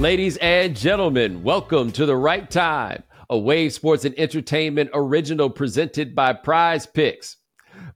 [0.00, 6.14] Ladies and gentlemen, welcome to the right time, a Wave Sports and Entertainment original presented
[6.14, 7.36] by Prize Picks.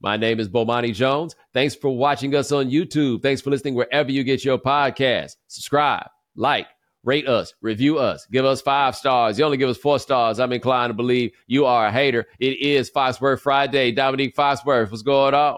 [0.01, 1.35] My name is Bomani Jones.
[1.51, 3.23] Thanks for watching us on YouTube.
[3.23, 5.37] Thanks for listening wherever you get your podcast.
[5.47, 6.05] Subscribe,
[6.35, 6.67] like,
[7.03, 9.39] rate us, review us, give us five stars.
[9.39, 10.39] You only give us four stars.
[10.39, 12.27] I'm inclined to believe you are a hater.
[12.37, 13.95] It is Foxworth Friday.
[13.95, 15.57] Domonique Foxworth, what's going on?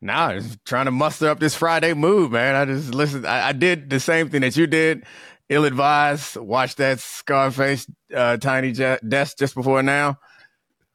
[0.00, 2.54] Nah, just trying to muster up this Friday mood, man.
[2.54, 3.26] I just listened.
[3.26, 5.04] I, I did the same thing that you did.
[5.48, 6.36] Ill advised.
[6.36, 10.18] Watch that Scarface uh, Tiny Desk just before now.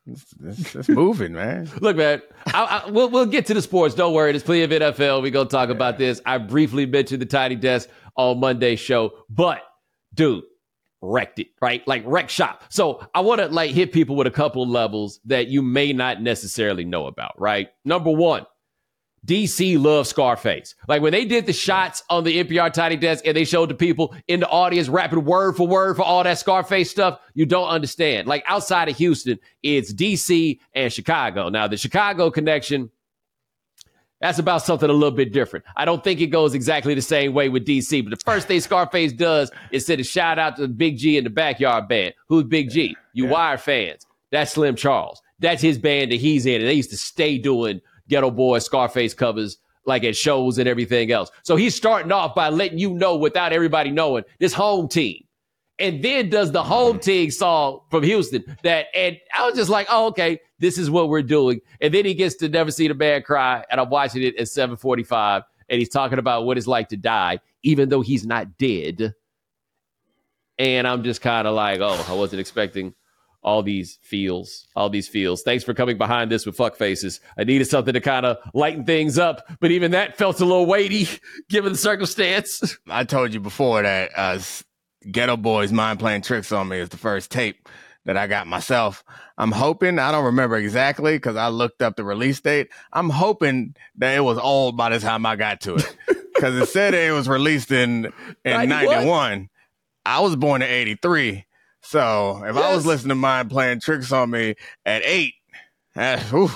[0.06, 1.70] It's, it's, it's moving, man.
[1.80, 3.96] Look, man, I, I, we'll we'll get to the sports.
[3.96, 4.32] Don't worry.
[4.32, 5.22] There's plenty of NFL.
[5.22, 5.76] We're gonna talk yeah.
[5.76, 6.22] about this.
[6.26, 9.62] I briefly mentioned the Tiny Desk on Monday's show, but
[10.14, 10.44] dude,
[11.02, 11.86] wrecked it, right?
[11.88, 12.64] Like wreck shop.
[12.70, 15.94] So I want to like hit people with a couple of levels that you may
[15.94, 17.70] not necessarily know about, right?
[17.86, 18.46] Number one,
[19.26, 20.74] DC loves Scarface.
[20.88, 23.76] Like when they did the shots on the NPR Tiny Desk and they showed the
[23.76, 27.68] people in the audience rapping word for word for all that Scarface stuff, you don't
[27.68, 28.28] understand.
[28.28, 31.50] Like outside of Houston, it's DC and Chicago.
[31.50, 32.90] Now, the Chicago connection,
[34.22, 35.66] that's about something a little bit different.
[35.76, 38.60] I don't think it goes exactly the same way with DC, but the first thing
[38.60, 42.16] Scarface does is send a shout out to Big G in the backyard band.
[42.28, 42.96] Who's Big G?
[43.14, 43.32] You yeah.
[43.32, 44.06] Wire fans.
[44.32, 45.22] That's Slim Charles.
[45.40, 46.62] That's his band that he's in.
[46.62, 51.12] And they used to stay doing Geto Boy Scarface covers like at shows and everything
[51.12, 51.32] else.
[51.44, 55.24] So he's starting off by letting you know without everybody knowing this home team.
[55.80, 57.00] And then does the home mm-hmm.
[57.00, 61.10] team song from Houston that and I was just like, oh, okay, this is what
[61.10, 61.60] we're doing.
[61.80, 64.48] And then he gets to never see the man cry, and I'm watching it at
[64.48, 69.16] 745, and he's talking about what it's like to die, even though he's not dead.
[70.60, 72.94] And I'm just kind of like, oh, I wasn't expecting
[73.44, 75.42] all these feels, all these feels.
[75.42, 77.20] Thanks for coming behind this with fuck faces.
[77.38, 80.66] I needed something to kind of lighten things up, but even that felt a little
[80.66, 81.08] weighty
[81.50, 82.78] given the circumstance.
[82.90, 84.40] I told you before that uh,
[85.06, 87.68] Geto Boys Mind Playing Tricks on Me is the first tape
[88.06, 89.04] that I got myself.
[89.38, 92.70] I'm hoping, I don't remember exactly because I looked up the release date.
[92.94, 95.98] I'm hoping that it was old by the time I got to it
[96.36, 98.12] because it said it was released in,
[98.46, 99.50] in 91.
[100.06, 101.46] I was born in 83.
[101.82, 102.64] So if yes.
[102.64, 104.56] I was listening to mine playing tricks on me
[104.86, 105.34] at eight,
[105.96, 106.48] that's, or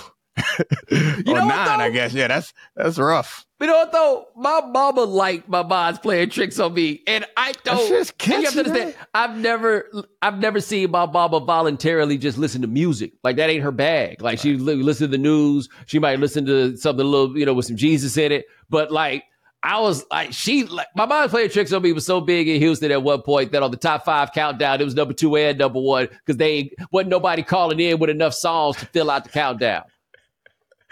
[0.92, 2.14] nine, I guess.
[2.14, 3.46] Yeah, that's that's rough.
[3.60, 4.28] You know what though?
[4.36, 7.88] My mama liked my mom's playing tricks on me, and I don't.
[7.88, 8.96] Just catchy, you have to understand.
[8.96, 9.08] Man.
[9.14, 9.90] I've never,
[10.22, 13.14] I've never seen my mama voluntarily just listen to music.
[13.24, 14.22] Like that ain't her bag.
[14.22, 14.40] Like right.
[14.40, 15.70] she listen to the news.
[15.86, 18.46] She might listen to something a little, you know, with some Jesus in it.
[18.70, 19.24] But like
[19.66, 22.62] I was like, she, like, my mind playing tricks on me was so big in
[22.62, 25.58] Houston at one point that on the top five countdown, it was number two and
[25.58, 29.32] number one because they wasn't nobody calling in with enough songs to fill out the
[29.32, 29.82] countdown.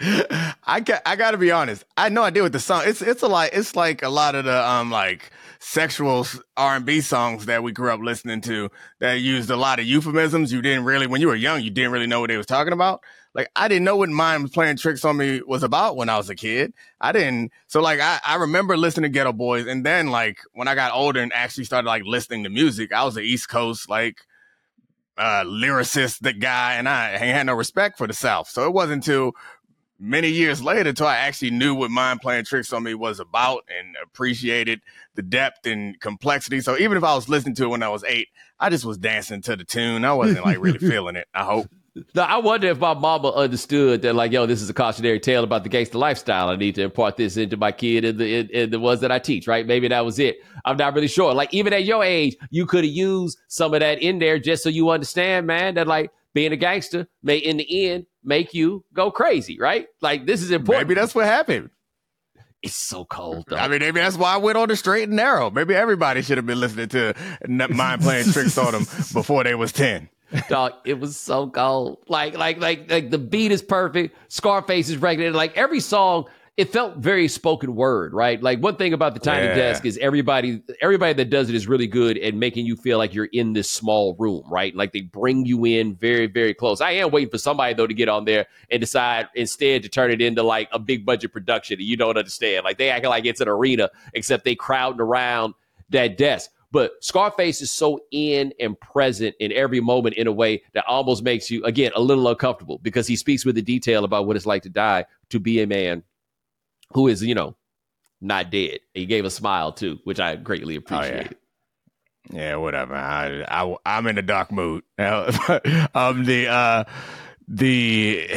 [0.00, 1.84] I got, I got to be honest.
[1.96, 2.82] I had no idea what the song.
[2.84, 3.50] It's it's a lot.
[3.52, 5.30] It's like a lot of the um like
[5.60, 9.78] sexual R and B songs that we grew up listening to that used a lot
[9.78, 10.52] of euphemisms.
[10.52, 12.72] You didn't really when you were young, you didn't really know what they was talking
[12.72, 13.02] about
[13.34, 16.30] like I didn't know what Mind Playing Tricks on Me was about when I was
[16.30, 16.72] a kid.
[17.00, 17.50] I didn't.
[17.66, 20.94] So like I, I remember listening to Geto Boys, and then like when I got
[20.94, 24.18] older and actually started like listening to music, I was an East Coast like
[25.18, 28.48] uh lyricist, the guy, and I had no respect for the South.
[28.48, 29.32] So it wasn't until
[29.98, 33.64] many years later until I actually knew what Mind Playing Tricks on Me was about
[33.68, 34.80] and appreciated
[35.14, 36.60] the depth and complexity.
[36.60, 38.28] So even if I was listening to it when I was eight,
[38.60, 40.04] I just was dancing to the tune.
[40.04, 41.26] I wasn't like really feeling it.
[41.34, 41.68] I hope.
[42.14, 45.44] Now, I wonder if my mama understood that, like, yo, this is a cautionary tale
[45.44, 46.48] about the gangster lifestyle.
[46.48, 49.20] I need to impart this into my kid and the, and the ones that I
[49.20, 49.64] teach, right?
[49.64, 50.38] Maybe that was it.
[50.64, 51.32] I'm not really sure.
[51.34, 54.64] Like, even at your age, you could have used some of that in there just
[54.64, 58.84] so you understand, man, that, like, being a gangster may, in the end, make you
[58.92, 59.86] go crazy, right?
[60.00, 60.88] Like, this is important.
[60.88, 61.70] Maybe that's what happened.
[62.60, 63.56] It's so cold, though.
[63.56, 65.50] I mean, maybe that's why I went on the straight and narrow.
[65.50, 67.14] Maybe everybody should have been listening to
[67.46, 68.82] mind playing tricks on them
[69.12, 70.08] before they was 10.
[70.48, 71.98] Dog, it was so cold.
[72.08, 74.16] Like, like, like, like the beat is perfect.
[74.28, 75.30] Scarface is regular.
[75.32, 76.26] Like every song
[76.56, 78.40] it felt very spoken word, right?
[78.40, 79.56] Like one thing about the tiny Yeah.
[79.56, 83.12] desk is everybody everybody that does it is really good at making you feel like
[83.12, 84.72] you're in this small room, right?
[84.74, 86.80] Like they bring you in very, very close.
[86.80, 90.12] I am waiting for somebody though to get on there and decide instead to turn
[90.12, 92.62] it into like a big budget production that you don't understand.
[92.64, 95.54] Like they act like it's an arena, except they crowding around
[95.90, 96.50] that desk.
[96.74, 101.22] But Scarface is so in and present in every moment in a way that almost
[101.22, 104.44] makes you, again, a little uncomfortable because he speaks with the detail about what it's
[104.44, 106.02] like to die, to be a man
[106.90, 107.54] who is, you know,
[108.20, 108.80] not dead.
[108.92, 111.36] He gave a smile too, which I greatly appreciate.
[112.32, 112.96] Yeah, whatever.
[112.96, 114.82] I, I I'm in a dark mood.
[114.98, 116.84] um, the uh,
[117.46, 118.28] the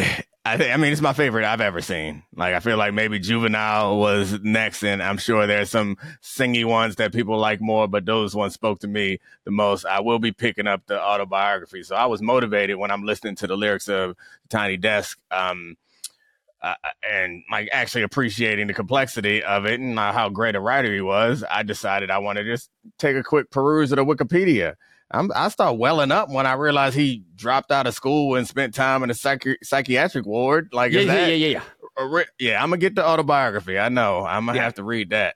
[0.47, 2.23] I I mean it's my favorite I've ever seen.
[2.35, 6.95] Like I feel like maybe Juvenile was next, and I'm sure there's some singy ones
[6.95, 9.85] that people like more, but those ones spoke to me the most.
[9.85, 13.47] I will be picking up the autobiography, so I was motivated when I'm listening to
[13.47, 14.15] the lyrics of
[14.49, 15.19] Tiny Desk.
[15.31, 15.75] Um,
[16.61, 16.73] uh,
[17.07, 21.01] and like actually appreciating the complexity of it and uh, how great a writer he
[21.01, 24.73] was, I decided I want to just take a quick peruse of the Wikipedia.
[25.11, 28.73] I'm, I start welling up when I realize he dropped out of school and spent
[28.73, 30.69] time in a psychi- psychiatric ward.
[30.73, 31.61] Like, Yeah, is yeah, that yeah, yeah,
[31.99, 32.05] yeah.
[32.09, 33.79] re- yeah, I'm gonna get the autobiography.
[33.79, 34.25] I know.
[34.25, 34.63] I'm gonna Yeah.
[34.65, 35.35] have to read that.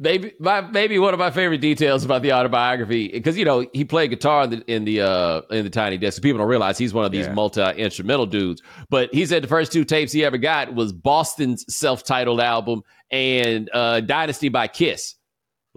[0.00, 3.84] Maybe my maybe one of my favorite details about the autobiography because you know he
[3.84, 6.22] played guitar in the in the uh in the tiny desk.
[6.22, 7.32] People don't realize he's one of these Yeah.
[7.32, 8.62] multi instrumental dudes.
[8.90, 12.82] But he said the first two tapes he ever got was Boston's self titled album
[13.10, 15.16] and uh Dynasty by Kiss.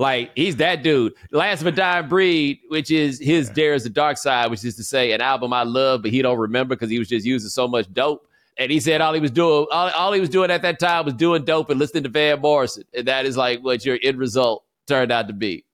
[0.01, 1.13] Like he's that dude.
[1.29, 4.75] Last of a Dying Breed, which is his Dare is the Dark Side, which is
[4.77, 7.49] to say an album I love, but he don't remember because he was just using
[7.49, 8.27] so much dope.
[8.57, 11.05] And he said all he was doing, all, all he was doing at that time
[11.05, 12.83] was doing dope and listening to Van Morrison.
[12.95, 15.65] And that is like what your end result turned out to be.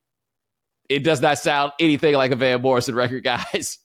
[0.90, 3.78] It does not sound anything like a Van Morrison record, guys.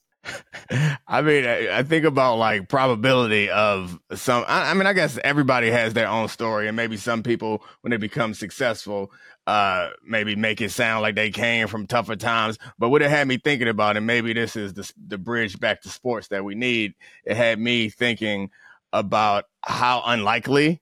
[1.07, 4.43] I mean, I, I think about like probability of some.
[4.47, 7.91] I, I mean, I guess everybody has their own story, and maybe some people, when
[7.91, 9.11] they become successful,
[9.45, 12.57] uh, maybe make it sound like they came from tougher times.
[12.77, 15.81] But what it had me thinking about, and maybe this is the the bridge back
[15.81, 16.93] to sports that we need.
[17.25, 18.49] It had me thinking
[18.91, 20.81] about how unlikely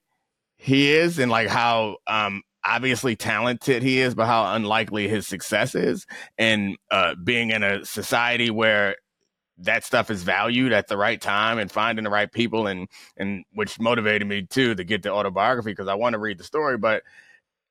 [0.57, 5.73] he is, and like how um obviously talented he is, but how unlikely his success
[5.73, 6.05] is,
[6.37, 8.95] and uh, being in a society where
[9.57, 12.87] that stuff is valued at the right time and finding the right people and
[13.17, 16.43] and which motivated me too to get the autobiography because I want to read the
[16.43, 17.03] story but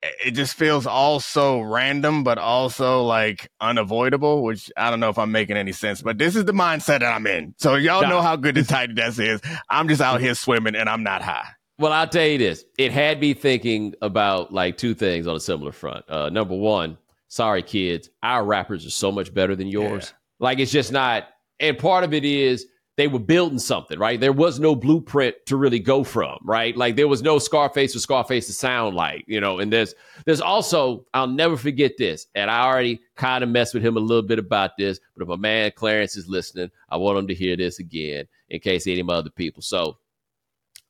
[0.02, 5.18] it just feels all so random but also like unavoidable which I don't know if
[5.18, 8.08] I'm making any sense but this is the mindset that I'm in so y'all Nah.
[8.08, 8.62] know how good the
[8.94, 11.48] desk is I'm just out here swimming and I'm not high
[11.78, 12.64] Well, I'll tell you this.
[12.78, 16.04] It had me thinking about like two things on a similar front.
[16.10, 16.98] Uh, number one,
[17.28, 20.12] sorry, kids, our rappers are so much better than yours.
[20.38, 21.24] Like, it's just not.
[21.58, 22.66] And part of it is
[23.00, 24.20] they were building something, right?
[24.20, 26.76] There was no blueprint to really go from, right?
[26.76, 29.58] Like, there was no Scarface for Scarface to sound like, you know.
[29.58, 29.94] And there's
[30.26, 34.00] there's also I'll never forget this, and I already kind of messed with him a
[34.00, 35.00] little bit about this.
[35.16, 38.60] But if a man Clarence is listening, I want him to hear this again in
[38.60, 39.62] case any of other people.
[39.62, 39.96] So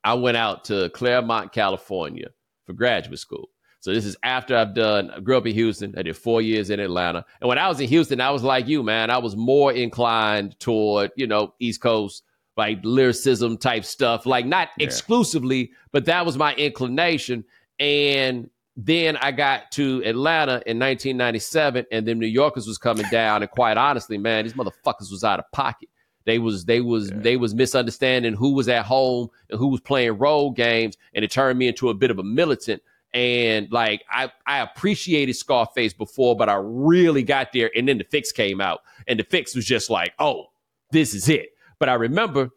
[0.03, 2.31] I went out to Claremont, California
[2.67, 3.51] for graduate school.
[3.81, 5.95] So this is after I've done, I grew up in Houston.
[5.97, 7.25] I did four years in Atlanta.
[7.41, 9.11] And when I was in Houston, I was like you, man.
[9.11, 12.23] I was more inclined toward, you know, East Coast,
[12.59, 14.27] like lyricism type stuff.
[14.27, 14.85] Like not Yeah.
[14.85, 17.45] exclusively, but that was my inclination.
[17.79, 23.43] And then I got to Atlanta in 1997, and then New Yorkers was coming down.
[23.43, 25.89] And quite honestly, man, these motherfuckers was out of pocket.
[26.27, 27.17] They was they was Yeah.
[27.21, 31.31] they was misunderstanding who was at home and who was playing role games, and it
[31.31, 32.83] turned me into a bit of a militant.
[33.13, 38.05] And like I I appreciated Scarface before, but I really got there, and then the
[38.05, 40.47] fix came out, and the fix was just like, oh,
[40.93, 41.49] this is it.
[41.81, 42.51] But I remember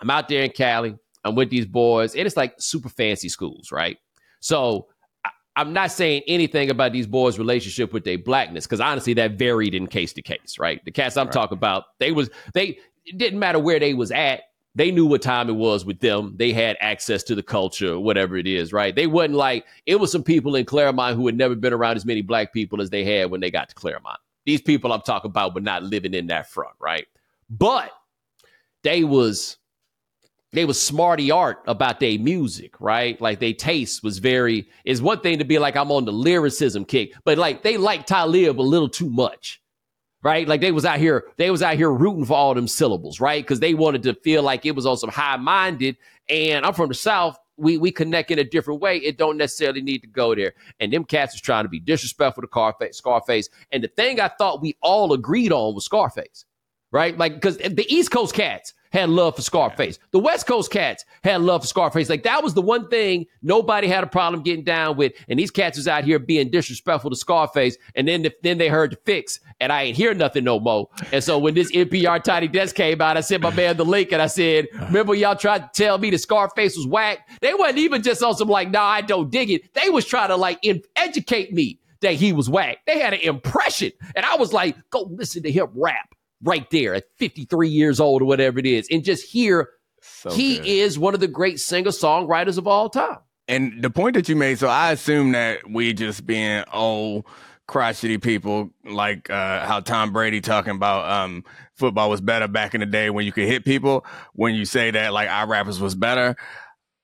[0.00, 3.70] I'm out there in Cali, I'm with these boys, and it's like super fancy schools,
[3.70, 3.98] right?
[4.40, 4.88] So
[5.26, 9.32] I, I'm not saying anything about these boys' relationship with their blackness, because honestly, that
[9.32, 10.82] varied in case to case, right?
[10.86, 11.32] The cats I'm Right.
[11.34, 14.42] talking about, they was they it didn't matter where they was at.
[14.76, 16.34] They knew what time it was with them.
[16.36, 18.94] They had access to the culture, whatever it is, right?
[18.94, 22.06] They wasn't like it was some people in Claremont who had never been around as
[22.06, 24.20] many black people as they had when they got to Claremont.
[24.46, 27.06] These people I'm talking about were not living in that front, right?
[27.48, 27.90] But
[28.82, 29.56] they was
[30.52, 33.20] they was smarty art about their music, right?
[33.20, 34.68] Like their taste was very.
[34.84, 38.06] It's one thing to be like I'm on the lyricism kick, but like they like
[38.06, 39.59] Talib a little too much,
[40.22, 40.46] right?
[40.46, 43.42] Like they was out here, they was out here rooting for all them syllables, right?
[43.42, 45.96] Because they wanted to feel like it was on some high minded.
[46.28, 47.38] And I'm from the south.
[47.56, 48.98] We we connect in a different way.
[48.98, 50.54] It don't necessarily need to go there.
[50.78, 52.94] And them cats was trying to be disrespectful to.
[52.94, 53.48] Scarface.
[53.70, 56.46] And the thing I thought we all agreed on was Scarface,
[56.90, 57.16] right?
[57.18, 59.98] Like because the East Coast cats had love for Scarface.
[60.10, 62.08] The West Coast cats had love for Scarface.
[62.08, 65.12] Like that was the one thing nobody had a problem getting down with.
[65.28, 67.76] And these cats was out here being disrespectful to Scarface.
[67.94, 70.88] And then the, then they heard the fix, and I ain't hear nothing no more.
[71.12, 74.12] And so when this NPR Tiny Desk came out, I sent my man the link,
[74.12, 77.28] and I said, "Remember y'all tried to tell me the Scarface was whack?
[77.40, 79.72] They wasn't even just on some like, nah, I don't dig it.
[79.74, 82.78] They was trying to like in- educate me." That he was whack.
[82.86, 83.92] They had an impression.
[84.16, 88.22] And I was like, go listen to him rap right there at 53 years old
[88.22, 89.70] or whatever it is, and just hear
[90.02, 90.66] so he good.
[90.66, 93.18] is one of the great singer songwriters of all time.
[93.48, 97.26] And the point that you made, so I assume that we just being old
[97.66, 101.44] crotchety people, like uh, how Tom Brady talking about um,
[101.74, 104.04] football was better back in the day when you could hit people.
[104.34, 106.36] When you say that, like our rappers was better.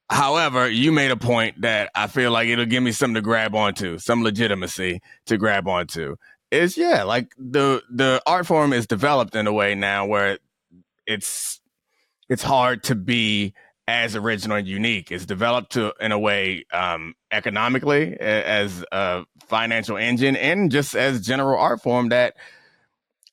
[0.09, 3.57] However, you made a point that I feel like it'll give me something to grab
[3.57, 6.14] onto, some legitimacy to grab onto
[6.50, 10.38] is yeah, like the the art form is developed in a way now where
[11.07, 11.61] it's
[12.29, 13.55] it's hard to be
[13.88, 15.12] as original and unique.
[15.12, 21.25] It's developed to in a way um, economically as a financial engine and just as
[21.25, 22.35] general art form that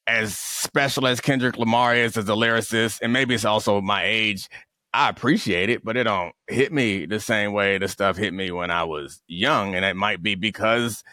[0.05, 4.50] as special as Kendrick Lamar is as a lyricist, and maybe it's also my age.
[4.93, 8.51] I appreciate it, but it don't hit me the same way the stuff hit me
[8.51, 11.03] when I was young, and it might be because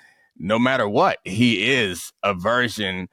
[0.40, 3.08] no matter what, he is a version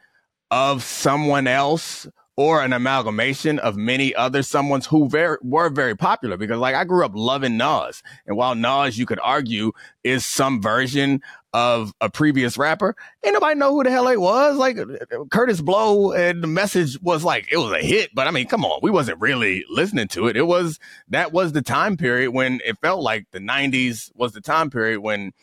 [0.50, 2.07] of someone else
[2.38, 6.84] or an amalgamation of many other someone's who very were very popular because like I
[6.84, 8.03] grew up loving Nas.
[8.27, 9.72] And while Nas, you could argue,
[10.03, 14.55] is some version of a previous rapper, ain't nobody know who the hell it was.
[14.55, 18.48] Like Kurtis Blow and the message was like it was a hit, but I mean,
[18.48, 20.38] come on, we wasn't really listening to it.
[20.38, 20.79] It was
[21.10, 25.00] that was the time period when it felt like the 90s was the time period
[25.00, 25.34] when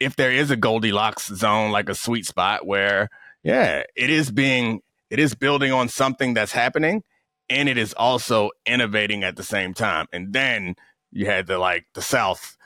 [0.00, 3.08] if there is a Goldilocks zone, like a sweet spot where,
[3.42, 7.02] yeah, it is being, it is building on something that's happening
[7.48, 10.06] and it is also innovating at the same time.
[10.12, 10.74] And then
[11.12, 12.56] you had the like the South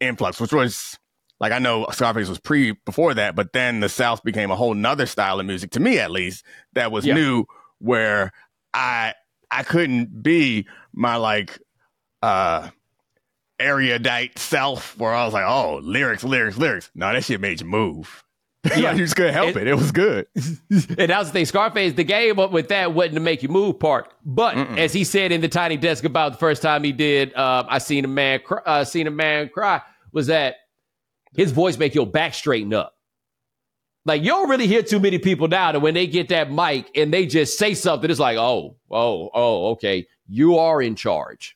[0.00, 0.98] influx, which was
[1.40, 4.74] like I know Scarface was pre before that, but then the South became a whole
[4.74, 7.14] nother style of music to me at least that was yeah.
[7.14, 7.44] new
[7.78, 8.32] where
[8.72, 9.14] I
[9.50, 11.58] I couldn't be my like
[12.22, 12.70] uh
[13.58, 16.90] erudite self where I was like, oh, lyrics, lyrics, lyrics.
[16.94, 18.24] No, that shit made you move.
[18.76, 19.68] Yeah, you just couldn't help it, it.
[19.68, 19.74] it.
[19.74, 20.26] was good.
[20.34, 21.44] and that was the thing.
[21.44, 24.12] Scarface, the game up with that wasn't to make you move part.
[24.24, 24.76] But Mm-mm.
[24.76, 27.78] as he said in the tiny desk about the first time he did, uh, I
[27.78, 29.82] seen a man, cry, uh, seen a man cry.
[30.10, 30.56] Was that
[31.36, 32.96] his voice make your back straighten up?
[34.04, 36.90] Like you don't really hear too many people now that when they get that mic
[36.96, 41.55] and they just say something, it's like, oh, oh, oh, okay, you are in charge.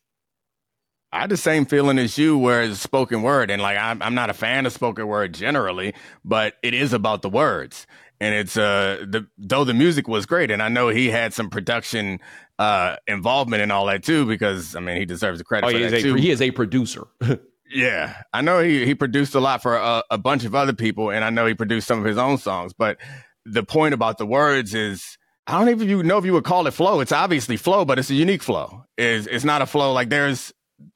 [1.12, 4.14] I had the same feeling as you, where it's spoken word, and like I'm, I'm
[4.14, 7.87] not a fan of spoken word generally, but it is about the words,
[8.21, 11.50] and it's uh the though the music was great, and I know he had some
[11.50, 12.21] production
[12.61, 15.67] uh involvement and all that too, because I mean he deserves the credit.
[15.67, 16.14] Oh, he is a, too.
[16.14, 17.09] He is a producer.
[17.71, 21.11] yeah, I know he he produced a lot for a, a bunch of other people,
[21.11, 22.99] and I know he produced some of his own songs, but
[23.45, 25.17] the point about the words is.
[25.47, 27.00] I don't even you know if you would call it flow.
[27.00, 28.85] It's obviously flow, but it's a unique flow.
[28.97, 30.52] Is it's not a flow like there's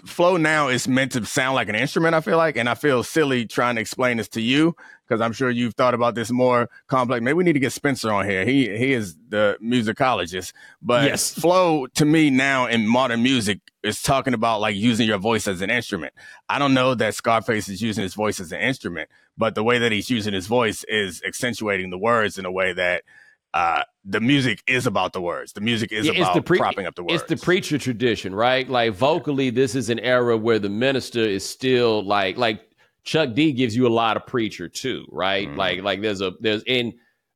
[0.06, 2.56] flow now is meant to sound like an instrument, I feel like.
[2.56, 4.76] And I feel silly trying to explain this to you
[5.06, 7.22] because I'm sure you've thought about this more complex.
[7.22, 8.44] Maybe we need to get Spencer on here.
[8.44, 10.52] He he is the musicologist.
[10.82, 11.32] But yes.
[11.32, 15.60] flow to me now in modern music is talking about like using your voice as
[15.60, 16.14] an instrument.
[16.48, 19.78] I don't know that Scarface is using his voice as an instrument, but the way
[19.78, 23.04] that he's using his voice is accentuating the words in a way that
[23.54, 25.52] uh, the music is about the words.
[25.52, 27.22] The music is yeah, about the pre- propping up the words.
[27.22, 28.68] It's the preacher tradition, right?
[28.68, 32.68] Like vocally, this is an era where the minister is still like like
[33.04, 35.48] Chuck D gives you a lot of preacher too, right?
[35.48, 35.56] Mm.
[35.56, 36.94] Like like there's a there's in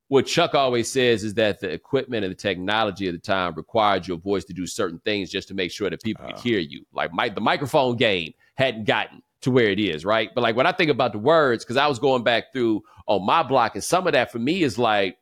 [0.08, 4.08] what Chuck always says is that the equipment and the technology of the time required
[4.08, 6.84] your voice to do certain things just to make sure that people could hear you.
[6.92, 10.30] Like my, the microphone game hadn't gotten to where it is, right?
[10.34, 13.24] But like when I think about the words, because I was going back through on
[13.24, 15.18] my block, and some of that for me is like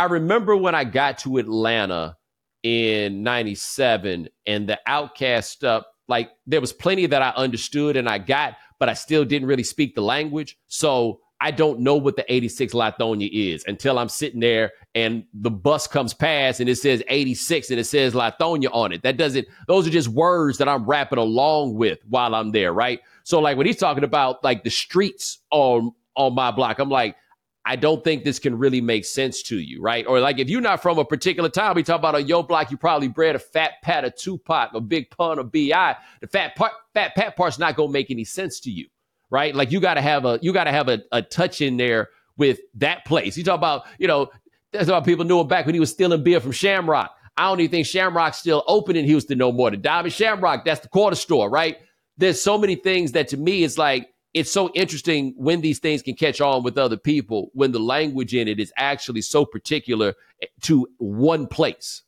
[0.00, 2.16] I remember when I got to Atlanta
[2.62, 8.16] in 97 and the OutKast stuff, like there was plenty that I understood and I
[8.16, 10.56] got, but I still didn't really speak the language.
[10.68, 15.50] So I don't know what the 86 Lithonia is until I'm sitting there and the
[15.50, 19.02] bus comes past and it says 86 and it says Lithonia on it.
[19.02, 23.00] That doesn't, those are just words that I'm rapping along with while I'm there, right?
[23.24, 27.16] So like when he's talking about like the streets on on my block, I'm like,
[27.64, 30.06] I don't think this can really make sense to you, right?
[30.06, 32.70] Or like if you're not from a particular town, we talk about a yo block,
[32.70, 35.96] you probably bred a fat pat of Tupac, a big pun of Bi.
[36.20, 38.86] The fat part, fat pat part's not gonna make any sense to you,
[39.28, 39.54] right?
[39.54, 43.04] Like you gotta have a you gotta have a, a touch in there with that
[43.04, 43.36] place.
[43.36, 44.30] You talk about, you know,
[44.72, 47.14] that's why people knew him back when he was stealing beer from Shamrock.
[47.36, 49.70] I don't even think Shamrock's still open in Houston no more.
[49.70, 51.78] The Diamond Shamrock, that's the quarter store, right?
[52.16, 56.02] There's so many things that to me it's like it's so interesting when these things
[56.02, 60.14] can catch on with other people when the language in it is actually so particular
[60.42, 62.02] eh, to one place.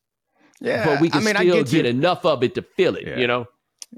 [0.61, 2.95] Yeah, but we can I mean, still I get, get, enough of it to feel
[2.95, 3.07] it.
[3.07, 3.19] Yeah.
[3.19, 3.47] You know.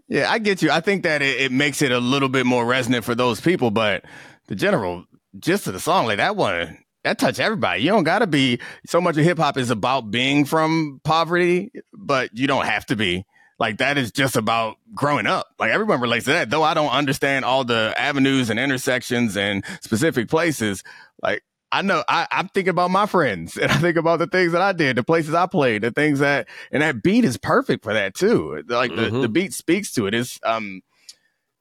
[0.09, 0.71] Yeah, I get you.
[0.71, 3.71] I think that it, it makes it a little bit more resonant for those people,
[3.71, 4.05] but
[4.49, 5.05] the general
[5.39, 7.83] gist of the song, like that one, that touch everybody.
[7.83, 12.31] You don't gotta be so much of hip hop is about being from poverty, but
[12.33, 13.25] you don't have to be.
[13.59, 15.47] Like that is just about growing up.
[15.59, 16.51] Like everyone relates to that.
[16.51, 20.83] Though I don't understand all the avenues and intersections and specific places,
[21.23, 24.53] like I know I, I'm thinking about my friends and I think about the things
[24.53, 27.85] that I did, the places I played, the things that and that beat is perfect
[27.85, 28.63] for that too.
[28.67, 29.23] Like the, Mhm.
[29.23, 30.15] the beat speaks to it.
[30.15, 30.83] It's um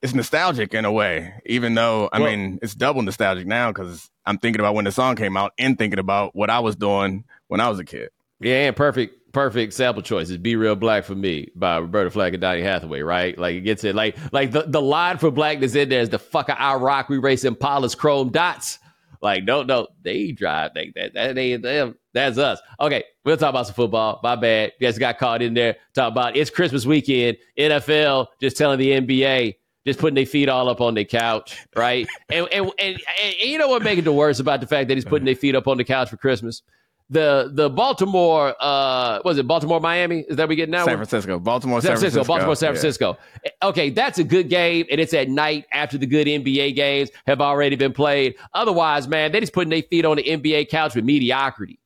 [0.02, 4.10] it's nostalgic in a way, even though I Well- mean it's double nostalgic now because
[4.26, 7.24] I'm thinking about when the song came out and thinking about what I was doing
[7.48, 8.10] when I was a kid.
[8.40, 10.38] Yeah, and perfect, perfect sample choices.
[10.38, 13.02] "Be Real Black" for me by Roberta Flack and Donny Hathaway.
[13.02, 13.96] Right, like it gets it.
[13.96, 17.10] Like, like the, the line for blackness in there is the fucker I rock.
[17.10, 18.80] We race Impalas, chrome dots.
[19.22, 21.14] Like, no, no, they drive like that.
[21.14, 21.96] That ain't them.
[22.14, 22.60] That's us.
[22.80, 24.20] Okay, we'll talk about some football.
[24.22, 24.74] My bad.
[24.80, 25.78] You guys got caught in there.
[25.94, 27.38] Talk about it's Christmas weekend.
[27.58, 32.08] NFL just telling the NBA just putting their feet all up on their couch, right?
[32.32, 34.96] and, and, and and you know what makes it the worst about the fact that
[34.96, 36.62] he's putting their feet up on the couch for Christmas?
[37.10, 40.22] The the Baltimore uh was it Baltimore Miami?
[40.22, 40.86] Is that we getting now?
[40.86, 42.72] San Francisco, Baltimore, San San Francisco, Baltimore, San Yeah.
[42.72, 43.18] Francisco.
[43.62, 47.42] Okay, that's a good game, and it's at night after the good NBA games have
[47.42, 48.36] already been played.
[48.54, 51.80] Otherwise, man, they just putting their feet on the NBA couch with mediocrity.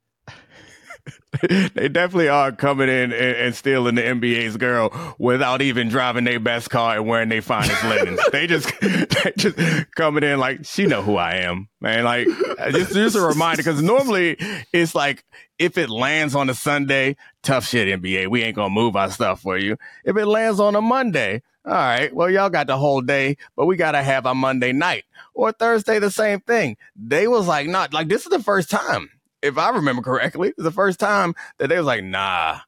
[1.50, 6.40] they definitely are coming in and, and stealing the NBA's girl without even driving their
[6.40, 8.20] best car and wearing their finest linens.
[8.32, 9.58] they just, they just
[9.96, 12.04] coming in like she know who I am, man.
[12.04, 12.28] Like
[12.72, 14.38] just just a reminder because normally
[14.74, 15.24] it's like
[15.60, 18.30] if it lands on a Sunday, tough shit NBA.
[18.30, 19.78] We ain't gonna move our stuff for you.
[20.04, 21.42] If it lands on a Monday.
[21.66, 22.16] All right.
[22.16, 25.52] Well, y'all got the whole day, but we got to have our Monday night or
[25.52, 26.78] Thursday, the same thing.
[26.96, 29.10] They was like, not like this is the first time
[29.42, 32.60] if I remember correctly, the first time that they was like, nah,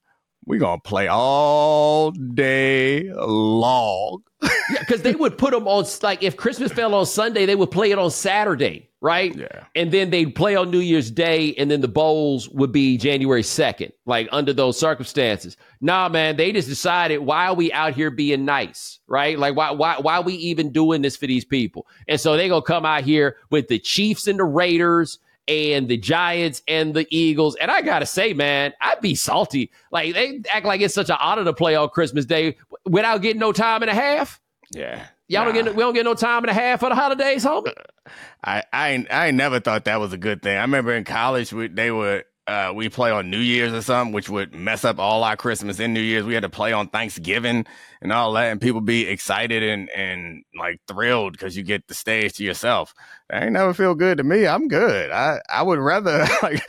[0.45, 4.23] we gonna play all day long.
[4.41, 7.71] Yeah, because they would put them on like if Christmas fell on Sunday, they would
[7.71, 9.35] play it on Saturday, right?
[9.35, 9.65] Yeah.
[9.75, 13.41] And then they'd play on New Year's Day, and then the bowls would be January
[13.41, 15.57] 2nd, like under those circumstances.
[15.81, 19.37] Nah, man, they just decided why are we out here being nice, right?
[19.37, 21.85] Like why why why are we even doing this for these people?
[22.07, 25.97] And so they gonna come out here with the Chiefs and the Raiders and the
[25.97, 27.55] Giants and the Eagles.
[27.55, 29.71] And I gotta say, man, I'd be salty.
[29.91, 33.39] Like they act like it's such an honor to play on Christmas Day without getting
[33.39, 34.39] no time and a half.
[34.71, 35.05] Yeah.
[35.27, 37.73] Y'all don't get we don't get no time and a half for the holidays, homie.
[38.43, 40.57] I I I never thought that was a good thing.
[40.57, 44.11] I remember in college we, they would uh, we play on New Year's or something,
[44.11, 46.25] which would mess up all our Christmas and New Year's.
[46.25, 47.67] We had to play on Thanksgiving
[48.01, 51.93] and all that, and people be excited and and like thrilled because you get the
[51.93, 52.95] stage to yourself.
[53.29, 54.47] That ain't never feel good to me.
[54.47, 55.11] I'm good.
[55.11, 56.63] I I would rather like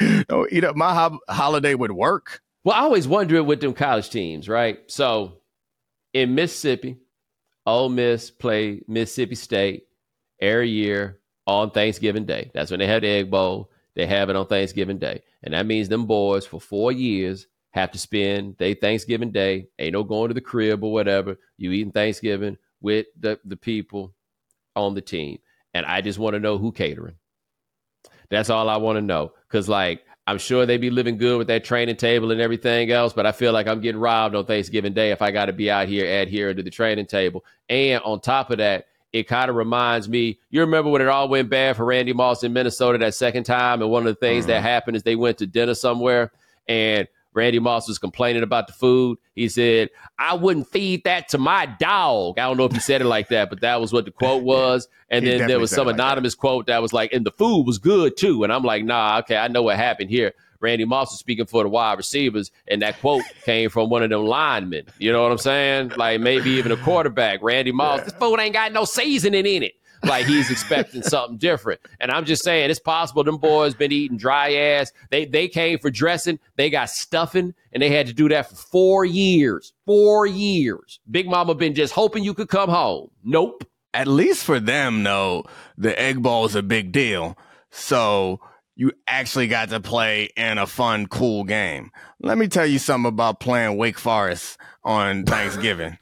[0.53, 2.43] eat up my ho- holiday with work.
[2.63, 4.81] Well, I always wonder with them college teams, right?
[4.89, 5.39] So
[6.13, 6.99] in Mississippi,
[7.65, 9.85] Ole Miss play Mississippi State
[10.43, 12.51] every year on Thanksgiving Day.
[12.53, 13.71] That's when they have the Egg Bowl.
[14.01, 15.21] They have it on Thanksgiving Day.
[15.43, 19.69] And that means them boys for four years have to spend they Thanksgiving Day.
[19.79, 21.37] Ain't no going to the crib or whatever.
[21.59, 24.15] You eating Thanksgiving with the, the people
[24.75, 25.41] on the team.
[25.75, 27.17] And I just want to know who catering.
[28.31, 29.35] That's all I want to know.
[29.51, 33.13] Cause like I'm sure they be living good with that training table and everything else,
[33.13, 35.71] but I feel like I'm getting robbed on Thanksgiving Day if I got to be
[35.71, 37.45] out here adhering to the training table.
[37.69, 40.39] And on top of that, it kind of reminds me.
[40.51, 43.83] You remember when it all went bad for Randy Moss in Minnesota that second time,
[43.83, 44.67] and one of the things that mm-hmm.
[44.67, 46.33] happened is they went to dinner somewhere,
[46.69, 49.19] and Randy Moss was complaining about the food.
[49.35, 53.01] He said, "I wouldn't feed that to my dog." I don't know if he said
[53.01, 54.89] it like that, but that was what the quote was.
[55.09, 56.03] And He then there was some like that.
[56.03, 59.19] anonymous quote that was like, "And the food was good too." And I'm like, "Nah,
[59.21, 62.83] okay, I know what happened here." Randy Moss was speaking for the wide receivers, and
[62.83, 64.87] that quote came from one of them linemen.
[64.99, 65.93] You know what I'm saying?
[65.97, 67.43] Like maybe even a quarterback.
[67.43, 69.75] Randy Moss, this food ain't got no seasoning in it.
[70.03, 71.81] Like he's expecting something different.
[72.01, 74.93] And I'm just saying, it's possible them boys been eating dry ass.
[75.11, 78.57] They they came for dressing, they got stuffing, and they had to do that for
[78.57, 79.73] four years.
[79.85, 81.01] Four years.
[81.11, 83.11] Big Mama been just hoping you could come home.
[83.25, 83.65] Nope.
[83.93, 85.45] At least for them, though,
[85.77, 87.37] the egg bowl is a big deal.
[87.71, 88.41] So
[88.81, 91.91] you actually got to play in a fun, cool game.
[92.19, 95.99] Let me tell you something about playing Wake Forest on Thanksgiving.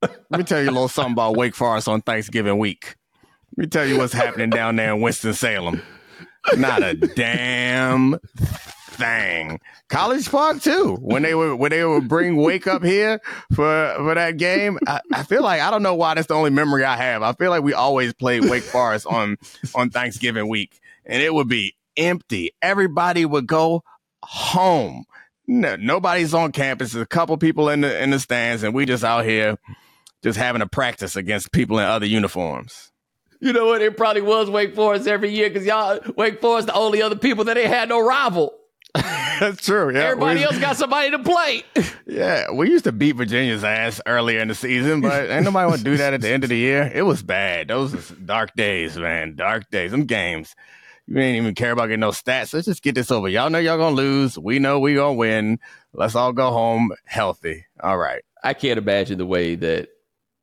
[0.00, 2.96] Let me tell you a little something about Wake Forest on Thanksgiving week.
[3.54, 5.82] Let me tell you what's happening down there in Winston-Salem.
[6.56, 9.60] Not a damn thing.
[9.90, 10.96] College Park too.
[11.02, 13.20] When they would when they would bring Wake up here
[13.52, 16.48] for for that game, I, I, feel like I don't know why that's the only
[16.48, 17.22] memory I have.
[17.22, 19.36] I feel like we always played Wake Forest on
[19.74, 22.52] on Thanksgiving week, and it would be empty.
[22.60, 23.84] Everybody would go
[24.22, 25.04] home.
[25.46, 26.92] No, nobody's on campus.
[26.92, 29.56] There's a couple people in the in the stands, and we just out here
[30.22, 32.90] just having a practice against people in other uniforms.
[33.40, 33.80] You know what?
[33.80, 37.44] It probably was Wake Forest every year because y'all Wake Forest the only other people
[37.44, 38.54] that they had no rival.
[38.94, 39.92] That's true.
[39.92, 41.64] Yeah, everybody else got somebody to play.
[42.06, 45.78] yeah, we used to beat Virginia's ass earlier in the season, but ain't nobody want
[45.78, 46.90] to do that at the end of the year.
[46.94, 47.68] It was bad.
[47.68, 49.36] Those dark days, man.
[49.36, 49.90] Dark days.
[49.90, 50.54] Them games.
[51.10, 52.54] You ain't even care about getting no stats.
[52.54, 53.28] Let's just get this over.
[53.28, 54.38] Y'all know y'all gonna lose.
[54.38, 55.58] We know we gonna win.
[55.92, 57.66] Let's all go home healthy.
[57.80, 58.22] All right.
[58.44, 59.88] I can't imagine the way that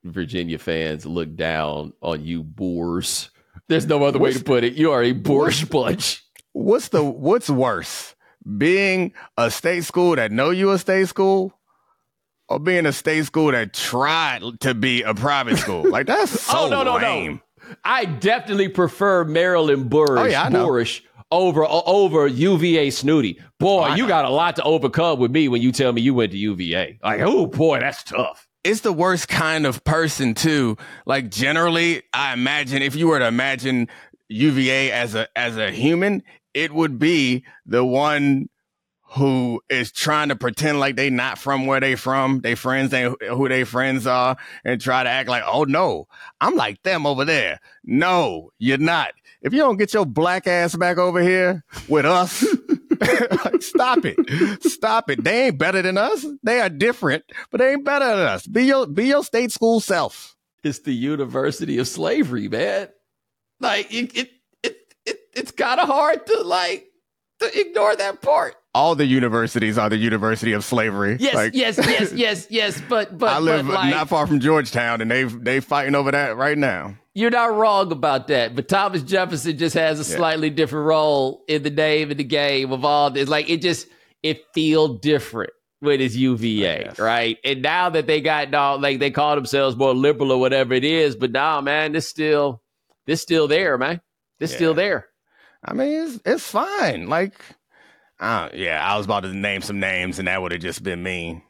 [0.04, 3.30] Virginia fans look down on you boors.
[3.70, 4.74] There's no other what's, way to put it.
[4.74, 6.22] You are a boorish bunch.
[6.52, 8.14] What's the what's worse?
[8.58, 11.58] Being a state school that know you a state school
[12.50, 15.90] or being a state school that tried to be a private school?
[15.90, 17.36] Like that's oh, so oh, no, no, lame.
[17.36, 17.42] No.
[17.84, 23.40] I definitely prefer Maryland boorish, oh, yeah, boorish over over UVA snooty.
[23.60, 26.14] Boy, oh, you got a lot to overcome with me when you tell me you
[26.14, 27.00] went to UVA.
[27.04, 30.78] Like, oh boy, that's tough it's the worst kind of person too.
[31.06, 33.88] Like generally, I imagine if you were to imagine
[34.28, 36.22] UVA as a as a human,
[36.54, 38.50] it would be the one
[39.18, 43.22] who is trying to pretend like they not from where they from, they friends ain't
[43.24, 46.08] who they friends are, and try to act like, oh no,
[46.40, 47.60] I'm like them over there.
[47.84, 49.14] No, you're not.
[49.42, 52.44] If you don't get your black ass back over here with us,
[53.60, 54.64] Stop it.
[54.64, 55.24] Stop it.
[55.24, 56.26] They ain't better than us.
[56.44, 58.48] They are different, but they ain't better than us.
[58.48, 60.36] Be your be your state school self.
[60.64, 62.90] It's the University of Slavery, man.
[63.60, 64.32] Like it it
[64.64, 66.88] it, it it's kind of hard to like
[67.40, 68.56] to ignore that part.
[68.78, 71.18] All the universities are the University of Slavery.
[71.20, 72.82] Yes, like, yes, yes, yes, yes.
[72.88, 76.12] But but I live but, like, not far from Georgetown, and they they fighting over
[76.12, 76.96] that right now.
[77.16, 80.18] You're not wrong about that, but Thomas Jefferson just has a yeah.
[80.18, 83.28] slightly different role in the name of the game of all this.
[83.28, 83.88] Like it just
[84.22, 85.50] it feel different
[85.82, 87.38] with his UVA, right?
[87.44, 90.84] And now that they got now, like they call themselves more liberal or whatever it
[90.84, 92.62] is, but now, man, this still
[93.08, 94.02] this still there, man.
[94.40, 94.58] This yeah.
[94.58, 95.08] still there.
[95.64, 97.10] I mean, it's it's fine.
[97.10, 97.34] Like,
[98.20, 101.04] uh, yeah, I was about to name some names, and that would have just been
[101.04, 101.42] mean.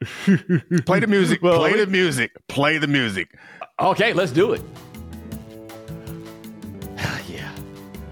[0.86, 1.42] play the music.
[1.42, 2.32] well, play the music.
[2.48, 3.36] Play the music.
[3.80, 4.62] Okay, let's do it.
[6.96, 7.52] yeah,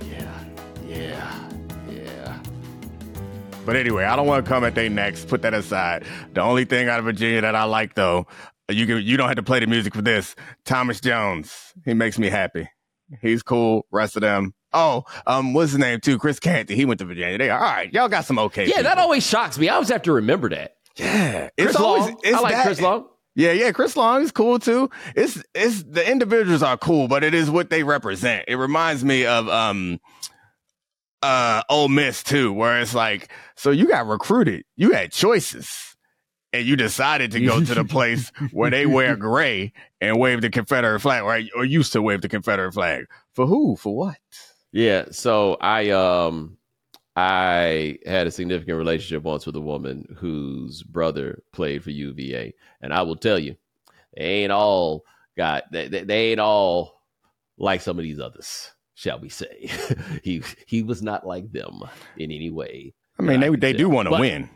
[0.08, 0.44] yeah,
[0.86, 1.48] yeah,
[1.90, 2.42] yeah.
[3.64, 5.28] But anyway, I don't want to come at they next.
[5.28, 6.04] Put that aside.
[6.34, 8.26] The only thing out of Virginia that I like, though,
[8.68, 10.34] you can you don't have to play the music for this.
[10.64, 11.72] Thomas Jones.
[11.84, 12.68] He makes me happy.
[13.20, 13.86] He's cool.
[13.92, 16.18] Rest of them, Oh, um, what's his name too?
[16.18, 16.76] Chris Canty.
[16.76, 17.38] He went to Virginia.
[17.38, 17.90] They all right.
[17.94, 18.64] Y'all got some okay.
[18.64, 18.82] Yeah, people.
[18.84, 19.70] that always shocks me.
[19.70, 20.76] I always have to remember that.
[20.96, 22.00] Yeah, Chris it's Long.
[22.00, 22.14] always.
[22.22, 23.08] It's I like that, Chris Long.
[23.34, 24.90] Yeah, yeah, Chris Long is cool too.
[25.14, 28.44] It's it's the individuals are cool, but it is what they represent.
[28.48, 29.98] It reminds me of um
[31.22, 35.96] uh Ole Miss too, where it's like, so you got recruited, you had choices,
[36.52, 40.50] and you decided to go to the place where they wear gray and wave the
[40.50, 41.48] Confederate flag, right?
[41.54, 43.04] Or used to wave the Confederate flag.
[43.34, 43.76] For who?
[43.76, 44.16] For what?
[44.76, 45.06] Yeah.
[45.10, 46.58] So I um
[47.16, 52.92] I had a significant relationship once with a woman whose brother played for UVA, and
[52.92, 53.56] I will tell you,
[54.14, 57.00] they ain't all got they, they ain't all
[57.56, 59.70] like some of these others, shall we say?
[60.22, 61.80] he he was not like them
[62.18, 62.92] in any way.
[63.18, 64.50] I mean, they they do want to win.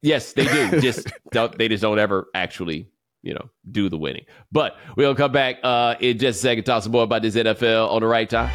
[0.00, 0.80] Yes, they do.
[0.80, 2.88] just don't, they just don't ever actually
[3.20, 4.24] you know, do the winning.
[4.50, 7.88] But we'll come back uh, in just a second, talk some more about this NFL
[7.88, 8.52] on the right time.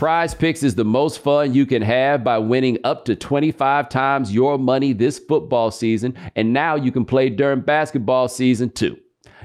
[0.00, 4.32] Prize Picks is the most fun you can have by winning up to 25 times
[4.32, 8.96] your money this football season, and now you can play during basketball season too.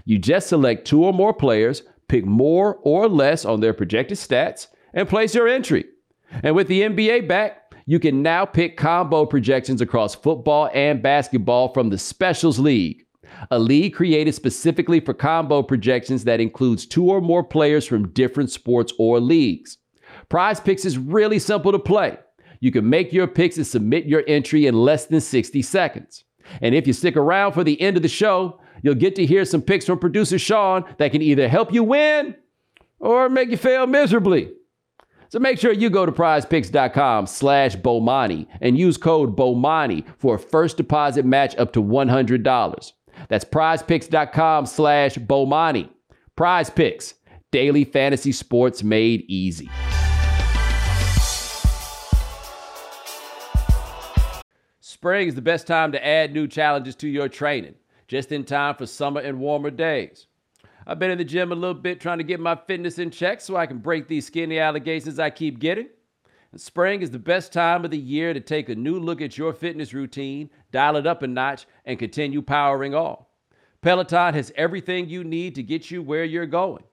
[0.06, 4.68] You just select two or more players, pick more or less on their projected stats,
[4.94, 5.84] and place your entry.
[6.42, 11.74] And with the NBA back, you can now pick combo projections across football and basketball
[11.74, 13.06] from the Specials League,
[13.52, 18.50] a league created specifically for combo projections that includes two or more players from different
[18.52, 19.80] sports or leagues.
[20.30, 22.18] Prize Picks is really simple to play.
[22.60, 26.24] You can make your picks and submit your entry in less than 60 seconds.
[26.62, 29.46] And if you stick around for the end of the show, you'll get to hear
[29.46, 32.36] some picks from producer Sean that can either help you win
[33.00, 34.52] or make you fail miserably.
[35.30, 40.40] So make sure you go to prizepicks.com slash Bomani and use code Bomani for a
[40.40, 42.92] first deposit match up to $100.
[43.28, 45.90] That's prizepicks.com slash Bomani.
[46.36, 47.16] Prize Picks
[47.52, 49.70] daily fantasy sports made easy.
[55.06, 57.76] Spring is the best time to add new challenges to your training,
[58.08, 60.26] just in time for summer and warmer days.
[60.88, 63.40] I've been in the gym a little bit trying to get my fitness in check
[63.40, 65.90] so I can break these skinny allegations I keep getting.
[66.52, 69.38] And spring is the best time of the year to take a new look at
[69.38, 73.24] your fitness routine, dial it up a notch, and continue powering on.
[73.82, 76.84] Peloton has everything you need to get you where you're going.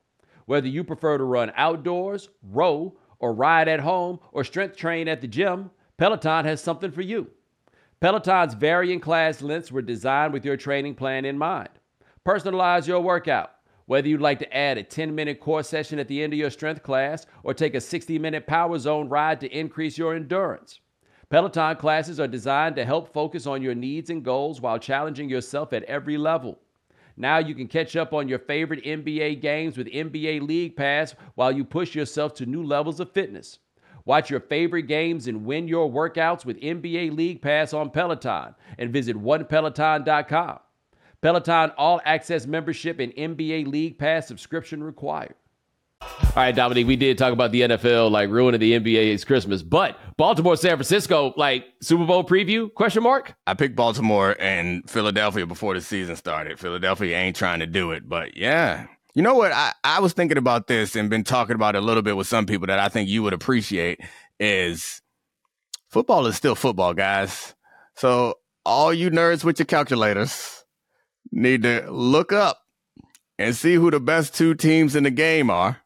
[0.45, 5.23] Whether you prefer to run outdoors, row, or ride at home, or strength train at
[5.23, 7.31] the gym, Peloton has something for you.
[8.03, 11.69] Peloton's varying class lengths were designed with your training plan in mind.
[12.27, 13.53] Personalize your workout
[13.87, 16.51] whether you'd like to add a 10 minute core session at the end of your
[16.51, 20.81] strength class or take a 60 minute power zone ride to increase your endurance.
[21.31, 25.73] Peloton classes are designed to help focus on your needs and goals while challenging yourself
[25.73, 26.59] at every level.
[27.17, 31.53] Now you can catch up on your favorite NBA games with NBA League Pass while
[31.53, 33.61] you push yourself to new levels of fitness.
[34.05, 38.93] Watch your favorite games and win your workouts with NBA League Pass on Peloton and
[38.93, 40.59] visit onepeloton.com.
[41.21, 45.35] Peloton All Access membership and NBA League Pass subscription required.
[46.03, 49.99] All right, Domonique, we did talk about the NFL like ruining the NBA's Christmas, but
[50.17, 52.73] Baltimore, San Francisco, like Super Bowl preview?
[52.75, 53.35] Question mark.
[53.47, 56.59] I picked Baltimore and Philadelphia before the season started.
[56.59, 58.87] Philadelphia ain't trying to do it, but yeah.
[59.15, 59.53] You know what?
[59.53, 62.27] I, I was thinking about this and been talking about it a little bit with
[62.27, 64.01] some people that I think you would appreciate
[64.41, 65.03] is
[65.91, 67.55] football is still football, guys.
[67.95, 70.65] So all you nerds with your calculators,
[71.31, 72.59] need to look up
[73.39, 75.79] and see who the best two teams in the game are.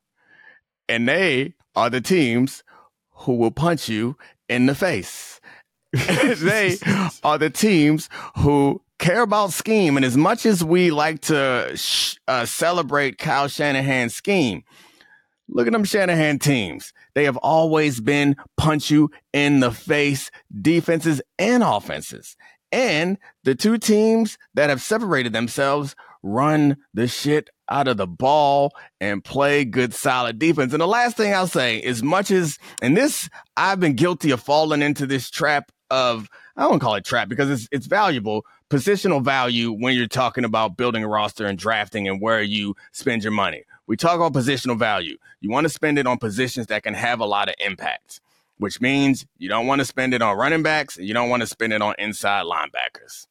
[0.89, 2.62] And they are the teams
[3.11, 4.17] who will punch you
[4.49, 5.41] in the face.
[5.93, 6.77] they
[7.25, 8.09] are the teams
[8.39, 9.97] who care about scheme.
[9.97, 14.63] And as much as we like to sh- uh, celebrate Kyle Shanahan's scheme,
[15.49, 16.93] look at them Shanahan teams.
[17.15, 20.31] They have always been punch you in the face
[20.61, 22.37] defenses and offenses.
[22.73, 28.73] And the two teams that have separated themselves run the shit out of the ball
[29.01, 30.73] and play good solid defense.
[30.73, 34.41] And the last thing I'll say, as much as, and this, I've been guilty of
[34.41, 39.23] falling into this trap of, I don't call it trap because it's, it's valuable, positional
[39.23, 43.33] value when you're talking about building a roster and drafting and where you spend your
[43.33, 43.65] money.
[43.87, 45.17] We talk about positional value.
[45.41, 48.21] You want to spend it on positions that can have a lot of impact
[48.59, 51.43] which means you don't want to spend it on running backs and you don't want
[51.43, 53.27] to spend it on inside linebackers.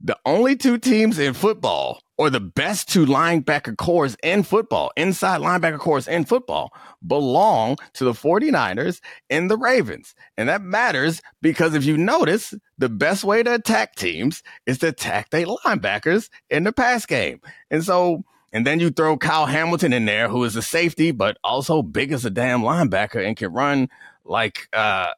[0.00, 5.40] The only two teams in football, or the best two linebacker cores in football, inside
[5.40, 6.72] linebacker cores in football,
[7.06, 9.00] belong to the 49ers
[9.30, 10.14] and the Ravens.
[10.36, 14.88] And that matters because if you notice, the best way to attack teams is to
[14.88, 17.40] attack their linebackers in the pass game.
[17.70, 21.36] And so and then you throw Kyle Hamilton in there, who is a safety, but
[21.44, 23.88] also big as a damn linebacker and can run
[24.24, 25.12] like uh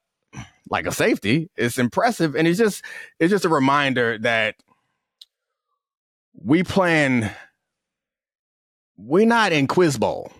[0.68, 1.48] like a safety.
[1.56, 2.34] It's impressive.
[2.36, 2.84] And it's just
[3.18, 4.56] it's just a reminder that
[6.42, 7.30] we plan
[8.96, 10.32] we're not in quiz bowl.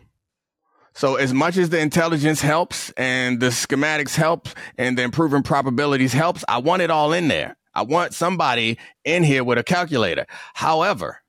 [0.92, 6.12] So as much as the intelligence helps and the schematics help and the improving probabilities
[6.12, 7.56] helps, I want it all in there.
[7.74, 10.26] I want somebody in here with a calculator.
[10.54, 11.22] However,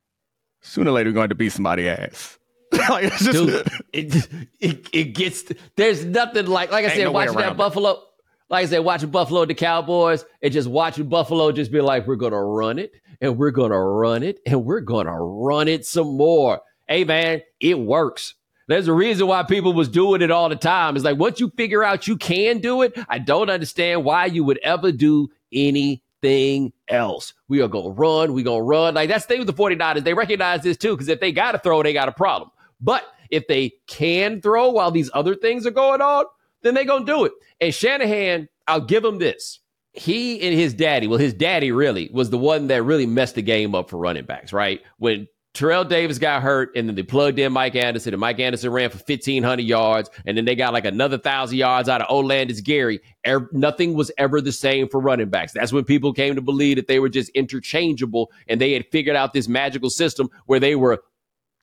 [0.60, 2.38] sooner or later we're going to beat somebody ass.
[2.88, 5.44] like just Dude, it, it it gets
[5.76, 8.02] there's nothing like like I said no watching that Buffalo
[8.48, 12.16] like I said watching Buffalo the Cowboys and just watching Buffalo just be like we're
[12.16, 15.68] going to run it and we're going to run it and we're going to run
[15.68, 16.60] it some more.
[16.88, 18.34] Hey man, it works.
[18.68, 20.96] There's a reason why people was doing it all the time.
[20.96, 24.44] It's like once you figure out you can do it, I don't understand why you
[24.44, 27.32] would ever do anything else.
[27.48, 28.32] We are going to run.
[28.32, 28.94] We going to run.
[28.94, 30.04] Like that's the thing with the 49ers.
[30.04, 32.50] They recognize this too, because if they got to throw, they got a problem.
[32.80, 36.24] But if they can throw while these other things are going on,
[36.62, 37.32] then they going to do it.
[37.60, 39.60] And Shanahan, I'll give him this.
[39.92, 43.42] He and his daddy, well, his daddy really was the one that really messed the
[43.42, 44.80] game up for running backs, right?
[44.96, 48.70] When Terrell Davis got hurt, and then they plugged in Mike Anderson, and Mike Anderson
[48.70, 52.64] ran for 1,500 yards, and then they got like another 1,000 yards out of Olandis
[52.64, 53.00] Gary.
[53.26, 55.52] Er, nothing was ever the same for running backs.
[55.52, 59.14] That's when people came to believe that they were just interchangeable, and they had figured
[59.14, 61.02] out this magical system where they were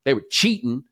[0.06, 0.84] they were cheating,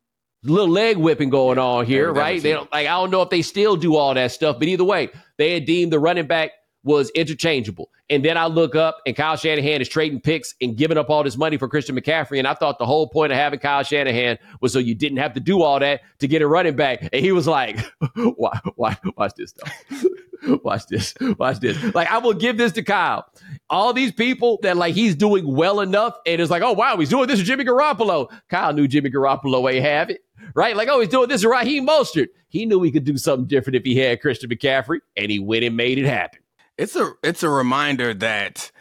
[0.44, 2.42] little leg whipping going on here, right?
[2.42, 4.84] They don't, like I don't know if they still do all that stuff, but either
[4.84, 6.52] way, they had deemed the running back
[6.88, 7.92] was interchangeable.
[8.10, 11.24] And then I look up and Kyle Shanahan is trading picks and giving up all
[11.24, 12.40] this money for Christian McCaffrey.
[12.40, 15.34] And I thought the whole point of having Kyle Shanahan was so you didn't have
[15.34, 17.02] to do all that to get a running back.
[17.12, 17.80] And he was like,
[18.16, 19.54] why, why, watch this
[20.64, 21.14] watch this.
[21.38, 21.82] Watch this.
[21.94, 23.26] Like, I will give this to Kyle.
[23.70, 27.10] All these people that like he's doing well enough and it's like, oh, wow, he's
[27.10, 28.32] doing this with Jimmy Garoppolo.
[28.48, 30.22] Kyle knew Jimmy Garoppolo ain't have it
[30.54, 30.76] right?
[30.76, 32.28] Like, oh, he's doing this with Raheem Mostert.
[32.50, 35.64] He knew he could do something different if he had Christian McCaffrey, and he went
[35.64, 36.40] and made it happen.
[36.78, 38.72] It's a it's a reminder that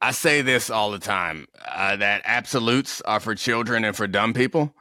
[0.00, 4.32] I say this all the time uh, that absolutes are for children and for dumb
[4.32, 4.74] people.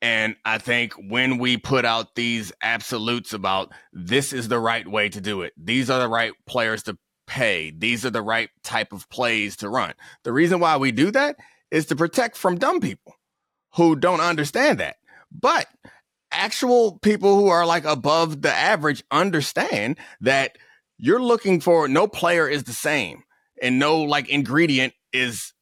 [0.00, 5.08] And I think when we put out these absolutes about this is the right way
[5.08, 8.92] to do it, these are the right players to pay, these are the right type
[8.92, 9.94] of plays to run.
[10.24, 11.36] The reason why we do that
[11.70, 13.16] is to protect from dumb people
[13.76, 14.96] who don't understand that.
[15.32, 15.66] But
[16.30, 20.56] actual people who are like above the average understand that
[20.98, 23.22] you're looking for no player is the same
[23.60, 25.52] and no like ingredient is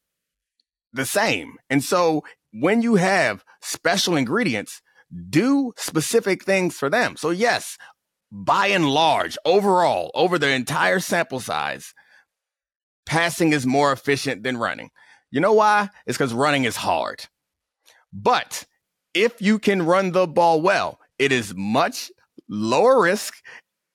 [0.92, 1.56] the same.
[1.70, 4.82] And so when you have special ingredients,
[5.28, 7.16] do specific things for them.
[7.16, 7.76] So yes,
[8.30, 11.92] by and large, overall, over the entire sample size,
[13.04, 14.90] passing is more efficient than running.
[15.30, 15.90] You know why?
[16.06, 17.26] It's because running is hard.
[18.12, 18.66] But
[19.14, 22.10] if you can run the ball well, it is much
[22.48, 23.34] lower risk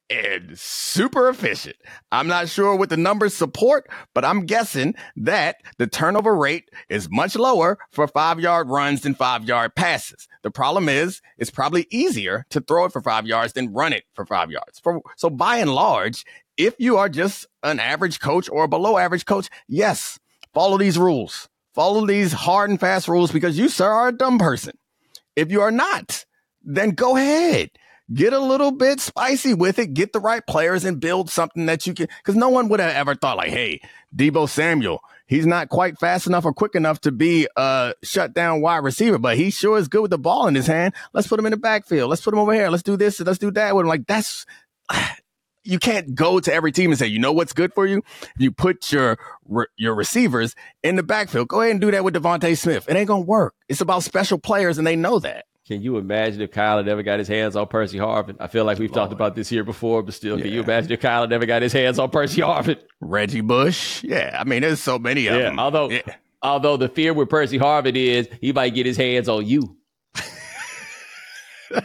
[0.10, 1.76] and super efficient.
[2.12, 7.10] I'm not sure what the numbers support, but I'm guessing that the turnover rate is
[7.12, 10.28] much lower for five yard runs than five yard passes.
[10.44, 14.06] The problem is it's probably easier to throw it for five yards than run it
[14.14, 14.80] for five yards.
[14.80, 16.24] For, so by and large,
[16.56, 20.20] if you are just an average coach or a below average coach, yes,
[20.54, 21.50] follow these rules.
[21.76, 24.76] Follow these hard and fast rules because you, sir, are a dumb person.
[25.36, 26.26] If you are not,
[26.64, 27.70] then go ahead
[28.14, 31.86] get a little bit spicy with it, get the right players and build something that
[31.86, 32.08] you can.
[32.18, 33.82] Because no one would have ever thought, like, hey,
[34.16, 38.84] Deebo Samuel, he's not quite fast enough or quick enough to be a shutdown wide
[38.84, 40.94] receiver, but he sure is good with the ball in his hand.
[41.14, 42.10] Let's put him in the backfield.
[42.10, 42.70] Let's put him over here.
[42.70, 43.20] Let's do this.
[43.20, 43.90] Let's do that with him.
[43.90, 44.46] Like, that's.
[45.64, 48.02] You can't go to every team and say, you know what's good for you?
[48.38, 49.18] You put your
[49.76, 51.50] your receivers in the backfield.
[51.50, 52.88] Go ahead and do that with DeVonta Smith.
[52.88, 53.54] It ain't gonna work.
[53.68, 55.44] It's about special players, and they know that.
[55.68, 58.38] Can you imagine if Kyle had ever got his hands on Percy Harvin?
[58.40, 58.96] I feel like we've Lord.
[58.96, 60.44] talked about this here before, but still, yeah.
[60.44, 62.80] can you imagine if Kyle had never got his hands on Percy Harvin?
[63.02, 64.02] Reggie Bush?
[64.02, 65.60] Yeah, I mean, there's so many of yeah, them.
[65.60, 66.16] Although, yeah.
[66.42, 69.76] although the fear with Percy Harvin is he might get his hands on you.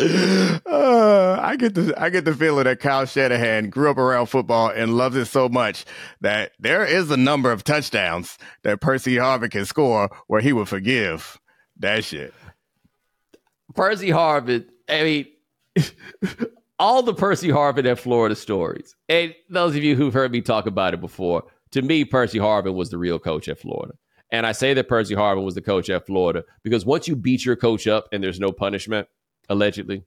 [0.00, 4.70] Uh, I get the I get the feeling that Kyle Shanahan grew up around football
[4.70, 5.84] and loves it so much
[6.22, 10.68] that there is a number of touchdowns that Percy Harvin can score where he would
[10.68, 11.39] forgive
[11.80, 12.32] that shit.
[13.74, 15.26] Percy Harvin, I mean,
[16.78, 18.96] all the Percy Harvin at Florida stories.
[19.08, 22.74] And those of you who've heard me talk about it before, to me, Percy Harvin
[22.74, 23.94] was the real coach at Florida.
[24.32, 27.44] And I say that Percy Harvin was the coach at Florida because once you beat
[27.44, 29.08] your coach up and there's no punishment,
[29.48, 30.04] allegedly,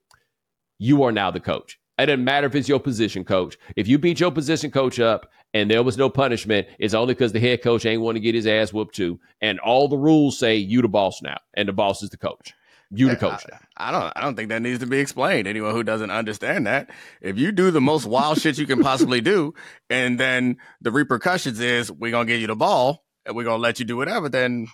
[0.80, 1.80] you are now the coach.
[2.00, 3.58] It doesn't matter if it's your position coach.
[3.76, 7.34] If you beat your position coach up and there was no punishment, it's only because
[7.34, 9.20] the head coach ain't want to get his ass whooped too.
[9.42, 12.54] And all the rules say you the boss now, and the boss is the coach.
[12.96, 13.44] You the coach.
[13.78, 14.14] I, I don't.
[14.16, 15.48] I don't think that needs to be explained.
[15.48, 19.20] Anyone who doesn't understand that, if you do the most wild shit you can possibly
[19.22, 19.54] do,
[19.90, 23.80] and then the repercussions is we're gonna give you the ball and we're gonna let
[23.80, 24.68] you do whatever, then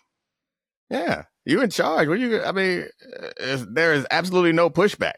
[0.89, 2.07] yeah, you in charge.
[2.07, 2.41] What you?
[2.43, 2.87] I mean,
[3.41, 5.15] uh, there is absolutely no pushback.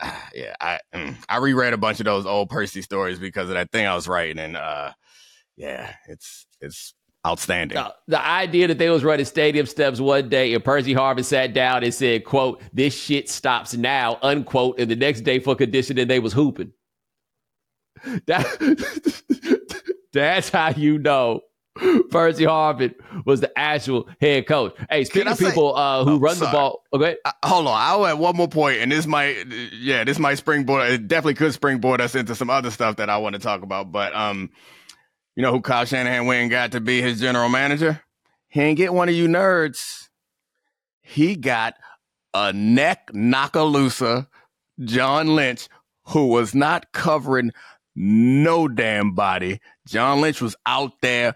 [0.34, 3.70] yeah, I mm, I reread a bunch of those old Percy stories because of that
[3.70, 4.92] thing I was writing, and uh,
[5.56, 6.94] yeah, it's it's
[7.26, 7.78] outstanding.
[7.78, 11.54] Uh, the idea that they was running stadium steps one day and Percy Harvin sat
[11.54, 16.08] down and said, "quote This shit stops now," unquote, and the next day for conditioning
[16.08, 16.72] they was hooping.
[18.26, 18.44] That
[20.12, 21.40] that's how you know
[22.10, 24.76] Percy Harvin was the actual head coach.
[24.88, 26.50] Hey, speaking of people uh, who oh, run sorry.
[26.50, 27.16] the ball, okay.
[27.24, 30.88] Uh, hold on, I'll add one more point, and this might, yeah, this might springboard.
[30.90, 33.90] It definitely could springboard us into some other stuff that I want to talk about.
[33.90, 34.50] But um,
[35.34, 38.00] you know who Kyle Shanahan went and got to be his general manager?
[38.48, 40.08] He ain't get one of you nerds.
[41.02, 41.74] He got
[42.32, 44.28] a neck knockaloosa,
[44.80, 45.68] John Lynch,
[46.06, 47.50] who was not covering
[47.96, 49.60] no damn body.
[49.88, 51.34] John Lynch was out there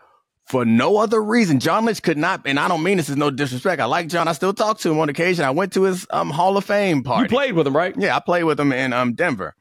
[0.48, 1.60] for no other reason.
[1.60, 3.82] John Lynch could not, and I don't mean this is no disrespect.
[3.82, 4.28] I like John.
[4.28, 5.44] I still talk to him on occasion.
[5.44, 7.24] I went to his um, Hall of Fame party.
[7.24, 7.94] You played with him, right?
[7.96, 9.54] Yeah, I played with him in um, Denver.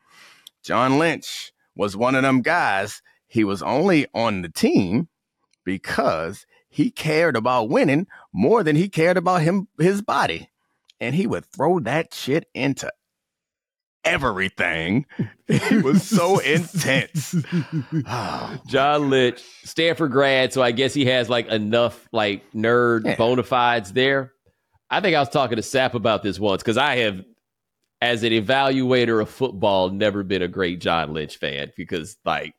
[0.64, 3.02] John Lynch was one of them guys.
[3.28, 5.10] He was only on the team
[5.66, 10.50] because he cared about winning more than he cared about him his body.
[11.00, 12.92] And he would throw that shit into
[14.08, 15.06] everything.
[15.50, 17.34] It was so intense.
[18.68, 23.16] John Lynch, Stanford grad, so I guess he has like enough like nerd Yeah.
[23.16, 24.34] bona fides there.
[24.90, 27.24] I think I was talking to Sapp about this once because I have,
[28.02, 32.54] as an evaluator of football, never been a great John Lynch fan because like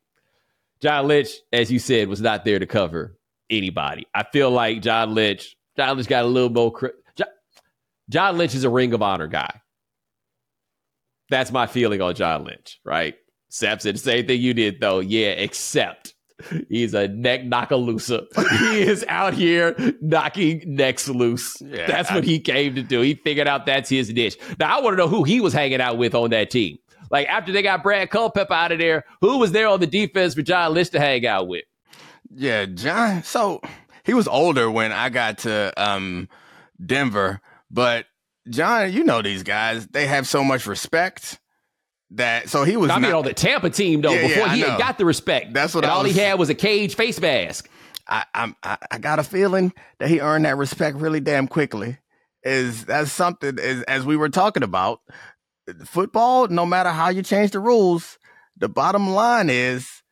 [0.80, 3.18] John Lynch, as you said, was not there to cover
[3.50, 4.06] anybody.
[4.14, 6.92] I feel like John Lynch, John Lynch got a little more.
[8.08, 9.60] John Lynch is a Ring of Honor guy.
[11.30, 13.14] That's my feeling on John Lynch, right?
[13.50, 15.00] Sapp said the same thing you did, though.
[15.00, 16.14] Yeah, except
[16.68, 18.20] he's a neck knocker looser.
[18.60, 21.60] he is out here knocking necks loose.
[21.60, 23.00] Yeah, that's I- what he came to do.
[23.00, 24.36] He figured out that's his niche.
[24.58, 26.78] Now, I want to know who he was hanging out with on that team.
[27.10, 30.34] Like, after they got Brad Culpepper out of there, who was there on the defense
[30.34, 31.64] for John Lynch to hang out with?
[32.34, 33.22] Yeah, John.
[33.22, 33.62] So
[34.04, 36.28] he was older when I got to um,
[36.84, 38.04] Denver, but
[38.50, 41.38] John, you know these guys, they have so much respect
[42.10, 42.48] that.
[42.48, 42.90] So he was.
[42.90, 45.04] I mean, not- on the Tampa team, though, Yeah, yeah, before I he got the
[45.04, 45.52] respect.
[45.52, 47.68] That's what all he was- had was a cage face mask.
[48.08, 51.98] I, I'm, I, I got a feeling that he earned that respect really damn quickly.
[52.42, 55.00] Is that's something is as we were talking about
[55.84, 56.48] football?
[56.48, 58.18] No matter how you change the rules,
[58.56, 60.02] the bottom line is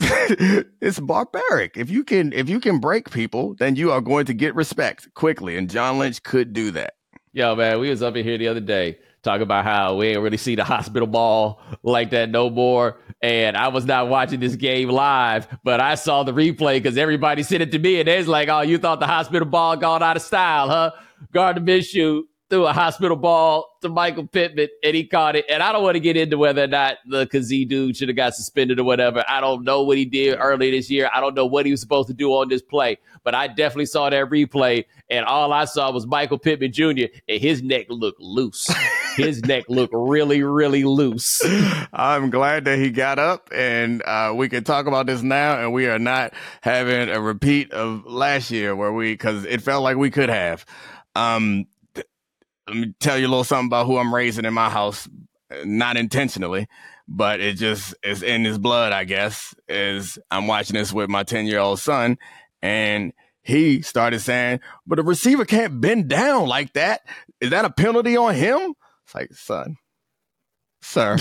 [0.00, 1.76] it's barbaric.
[1.76, 5.12] If you can if you can break people, then you are going to get respect
[5.14, 5.56] quickly.
[5.56, 6.94] And John Lynch could do that.
[7.36, 10.20] Yo, man, we was up in here the other day talking about how we ain't
[10.20, 13.00] really see the hospital ball like that no more.
[13.20, 17.42] And I was not watching this game live, but I saw the replay because everybody
[17.42, 20.14] sent it to me and it's like, oh, you thought the hospital ball gone out
[20.16, 20.92] of style, huh?
[21.32, 25.46] Gardner Minshew threw a hospital ball to Michael Pittman and he caught it.
[25.48, 28.16] And I don't want to get into whether or not the Kazee dude should have
[28.16, 29.24] got suspended or whatever.
[29.28, 31.10] I don't know what he did earlier this year.
[31.12, 33.86] I don't know what he was supposed to do on this play, but I definitely
[33.86, 37.06] saw that replay and all I saw was Michael Pittman Jr.
[37.28, 38.72] and his neck looked loose.
[39.16, 41.42] his neck looked really, really loose.
[41.92, 45.60] I'm glad that he got up and uh, we can talk about this now.
[45.60, 49.82] And we are not having a repeat of last year where we, because it felt
[49.82, 50.66] like we could have.
[51.16, 51.66] Um,
[52.66, 55.08] let me tell you a little something about who I'm raising in my house,
[55.64, 56.66] not intentionally,
[57.06, 59.54] but it just is in his blood, I guess.
[59.68, 62.18] Is I'm watching this with my 10 year old son
[62.62, 63.12] and
[63.42, 67.02] he started saying, but a receiver can't bend down like that.
[67.40, 68.74] Is that a penalty on him?
[69.04, 69.76] It's like, son,
[70.80, 71.18] sir.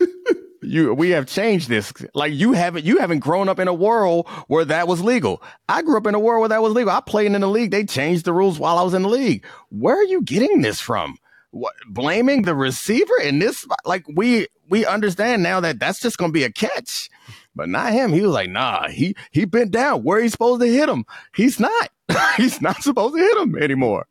[0.62, 1.92] you we have changed this.
[2.14, 5.42] Like you haven't you haven't grown up in a world where that was legal.
[5.68, 6.92] I grew up in a world where that was legal.
[6.92, 7.70] I played in the league.
[7.70, 9.44] They changed the rules while I was in the league.
[9.70, 11.16] Where are you getting this from?
[11.50, 13.66] What, blaming the receiver in this?
[13.84, 17.08] Like we we understand now that that's just going to be a catch,
[17.54, 18.12] but not him.
[18.12, 18.88] He was like, nah.
[18.88, 20.02] He he bent down.
[20.02, 21.04] Where he's supposed to hit him?
[21.34, 21.90] He's not.
[22.36, 24.06] he's not supposed to hit him anymore.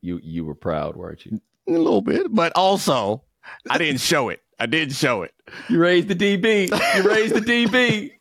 [0.00, 1.40] You you were proud, weren't you?
[1.68, 3.22] A little bit, but also
[3.70, 4.42] I didn't show it.
[4.62, 5.34] I didn't show it.
[5.68, 6.68] You raised the DB.
[6.96, 8.12] You raised the DB.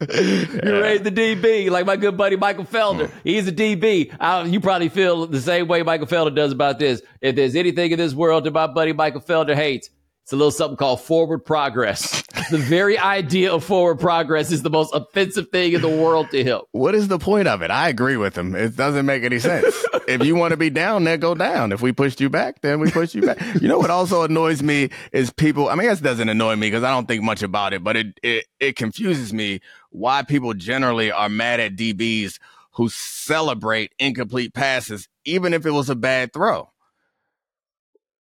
[0.66, 1.70] You raised the DB.
[1.70, 3.12] Like my good buddy Michael Felder.
[3.24, 4.12] He's a DB.
[4.20, 7.04] Uh, you probably feel the same way Michael Felder does about this.
[7.22, 9.92] If there's anything in this world that my buddy Michael Felder hates,
[10.24, 12.24] it's a little something called forward progress.
[12.52, 16.44] the very idea of forward progress is the most offensive thing in the world to
[16.44, 16.62] him.
[16.72, 17.72] What is the point of it?
[17.72, 18.56] I agree with him.
[18.56, 19.74] It doesn't make any sense.
[20.08, 21.72] if you want to be down, then go down.
[21.72, 23.40] If we pushed you back, then we pushed you back.
[23.62, 25.70] You know what also annoys me is people.
[25.70, 28.20] I mean, it doesn't annoy me because I don't think much about it, but it,
[28.24, 29.60] it it confuses me
[29.90, 32.40] why people generally are mad at DBs
[32.72, 36.71] who celebrate incomplete passes, even if it was a bad throw.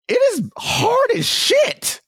[0.08, 2.00] It is hard as shit.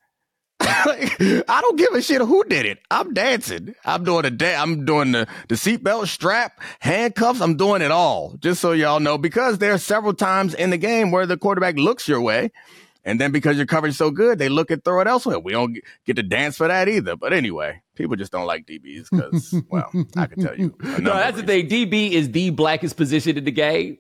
[0.61, 2.79] Like, I don't give a shit who did it.
[2.91, 3.75] I'm dancing.
[3.85, 7.41] I'm doing the da- I'm doing the the seatbelt strap, handcuffs.
[7.41, 8.37] I'm doing it all.
[8.39, 11.77] Just so y'all know, because there are several times in the game where the quarterback
[11.79, 12.53] looks your way,
[13.05, 15.41] and then because your coverage so good, they look and throw it elsewhere.
[15.41, 15.77] We don't
[16.07, 17.17] get to dance for that either.
[17.17, 20.77] But anyway, people just don't like DBs because, well, I can tell you.
[21.01, 21.69] No, that's the thing.
[21.69, 23.99] DB is the blackest position in the game.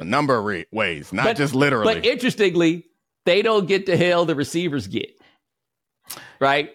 [0.00, 1.94] A number of re- ways, not But- just literally.
[1.94, 2.86] But interestingly,
[3.26, 5.10] they don't get the hell the receivers get.
[6.40, 6.70] Right?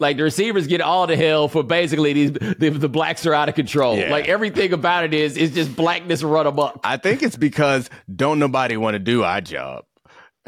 [0.00, 3.50] Like the receivers get all the hell for basically these the, the blacks are out
[3.50, 3.98] of control.
[3.98, 4.10] Yeah.
[4.10, 6.80] Like everything about it is is just blackness run amok.
[6.82, 9.84] I think it's because don't nobody want to do our job.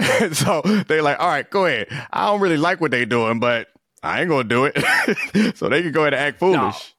[0.33, 1.89] so they're like, all right, go ahead.
[2.11, 3.69] I don't really like what they're doing, but
[4.03, 5.55] I ain't gonna do it.
[5.57, 6.95] so they can go ahead and act foolish.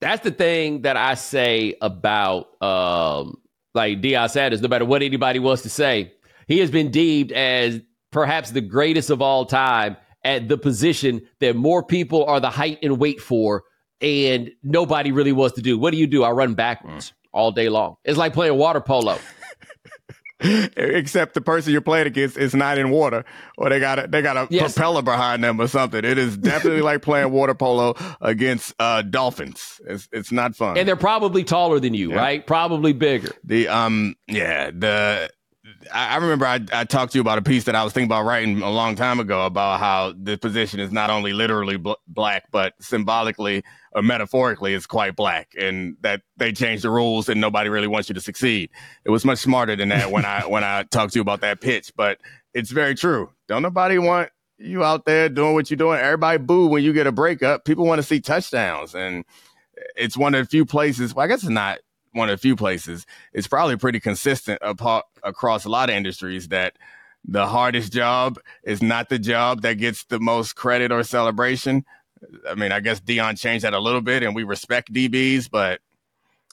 [0.00, 3.38] That's the thing that I say about um
[3.74, 6.12] like Deion Sanders, no matter what anybody wants to say,
[6.50, 7.80] he has been deemed as
[8.10, 12.80] perhaps the greatest of all time at the position that more people are the height
[12.82, 13.62] and weight for,
[14.00, 15.78] and nobody really wants to do.
[15.78, 16.24] What do you do?
[16.24, 17.98] I run backwards all day long.
[18.04, 19.18] It's like playing water polo.
[20.40, 23.24] Except the person you're playing against is not in water,
[23.56, 24.72] or they got a they got a yes.
[24.72, 26.02] propeller behind them or something.
[26.02, 29.80] It is definitely like playing water polo against uh, dolphins.
[29.86, 32.16] It's it's not fun, and they're probably taller than you, yeah.
[32.16, 32.46] right?
[32.46, 33.30] Probably bigger.
[33.44, 35.30] The um yeah the
[35.92, 38.24] I, remember I, I, talked to you about a piece that I was thinking about
[38.24, 42.44] writing a long time ago about how the position is not only literally bl- black,
[42.50, 43.62] but symbolically
[43.92, 48.08] or metaphorically is quite black, and that they changed the rules and nobody really wants
[48.08, 48.70] you to succeed.
[49.04, 51.60] It was much smarter than that when I when I talked to you about that
[51.60, 52.18] pitch, but
[52.54, 53.30] it's very true.
[53.48, 55.98] Don't nobody want you out there doing what you're doing.
[55.98, 57.64] Everybody boo when you get a breakup.
[57.64, 59.24] People want to see touchdowns, and
[59.96, 61.14] it's one of the few places.
[61.14, 61.78] Well, I guess it's not
[62.12, 63.06] one of the few places.
[63.32, 66.76] It's probably pretty consistent apart, across a lot of industries that
[67.24, 71.84] the hardest job is not the job that gets the most credit or celebration.
[72.48, 75.80] I mean, I guess Deion changed that a little bit, and we respect DBs, but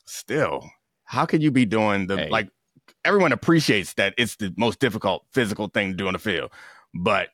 [0.05, 0.69] still,
[1.03, 2.29] how can you be doing the hey.
[2.29, 2.49] like?
[3.05, 6.51] Everyone appreciates that it's the most difficult physical thing to do on the field,
[6.93, 7.29] but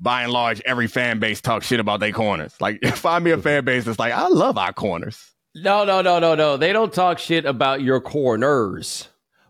[0.00, 2.54] by and large, every fan base talks shit about their corners.
[2.60, 5.32] Like, find me a fan base that's like, I love our corners.
[5.54, 6.56] No, no, no, no, no.
[6.56, 9.08] They don't talk shit about your corners,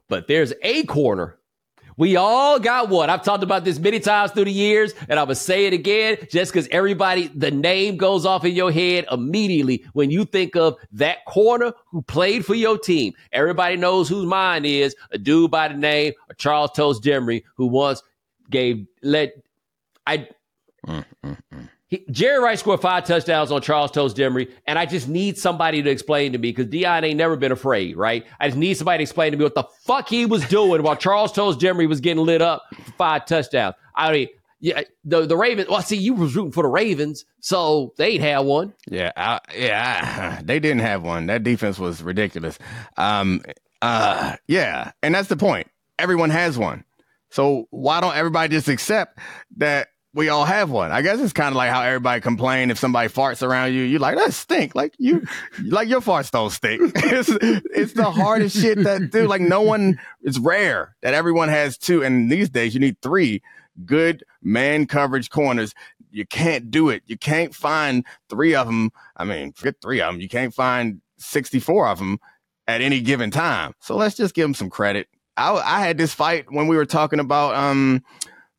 [0.09, 1.39] but there's a corner.
[1.97, 3.11] We all got one.
[3.11, 5.73] I've talked about this many times through the years, and I'm going to say it
[5.73, 10.57] again just because everybody, the name goes off in your head immediately when you think
[10.57, 13.13] of that corner who played for your team.
[13.31, 17.67] Everybody knows whose mine is a dude by the name of Charles Toast Dimry, who
[17.67, 18.03] once
[18.51, 19.35] gave, let,
[20.07, 20.29] I,
[20.87, 21.69] mm, mm, mm.
[21.93, 25.83] He, Jerry Rice scored five touchdowns on Charles Toast Dimry, and I just need somebody
[25.83, 28.25] to explain to me because Deion ain't never been afraid, right?
[28.41, 30.97] I just need somebody to explain to me what the fuck he was doing while
[30.97, 33.75] Charles Toast Dimry was getting lit up for five touchdowns.
[33.95, 34.29] I mean,
[34.59, 35.69] yeah, the the Ravens.
[35.69, 38.73] Well, see, you was rooting for the Ravens, so they ain't had one.
[38.89, 41.27] Yeah, I, yeah, they didn't have one.
[41.27, 42.59] That defense was ridiculous.
[42.97, 43.43] Um,
[43.83, 45.67] uh, yeah, and that's the point.
[45.99, 46.85] Everyone has one.
[47.29, 49.19] So why don't everybody just accept
[49.57, 50.93] that we all have one.
[50.93, 53.83] I guess it's kind of like how everybody complain if somebody farts around you.
[53.83, 54.75] You're like that stink.
[54.75, 55.27] Like you,
[55.65, 56.93] like your farts don't stink.
[56.97, 59.27] it's it's the hardest shit that do.
[59.27, 59.99] Like no one.
[60.23, 63.43] It's rare that everyone has two, and these days you need three
[63.87, 65.75] good man coverage corners.
[66.11, 67.03] You can't do it.
[67.07, 68.93] You can't find three of them.
[69.17, 70.21] I mean, forget three of them.
[70.21, 72.19] You can't find sixty four of them
[72.67, 73.73] at any given time.
[73.81, 75.09] So let's just give them some credit.
[75.39, 78.05] I, I had this fight when we were talking about um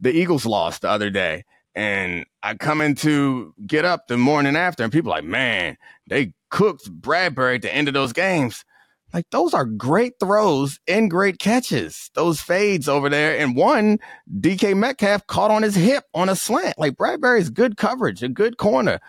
[0.04, 1.46] the Eagles lost the other day.
[1.76, 5.78] And I come into get up the morning after, and people like, man,
[6.08, 8.64] they cooked Bradberry at the end of those games.
[9.12, 12.12] Like those are great throws and great catches.
[12.14, 14.00] Those fades over there, and one
[14.40, 16.78] DK Metcalf caught on his hip on a slant.
[16.78, 19.00] Like Bradberry's good coverage, a good corner.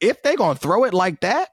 [0.00, 1.50] If they're gonna throw it like that,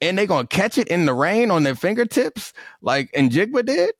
[0.00, 2.52] and they're gonna catch it in the rain on their fingertips,
[2.82, 3.94] like Njigba did,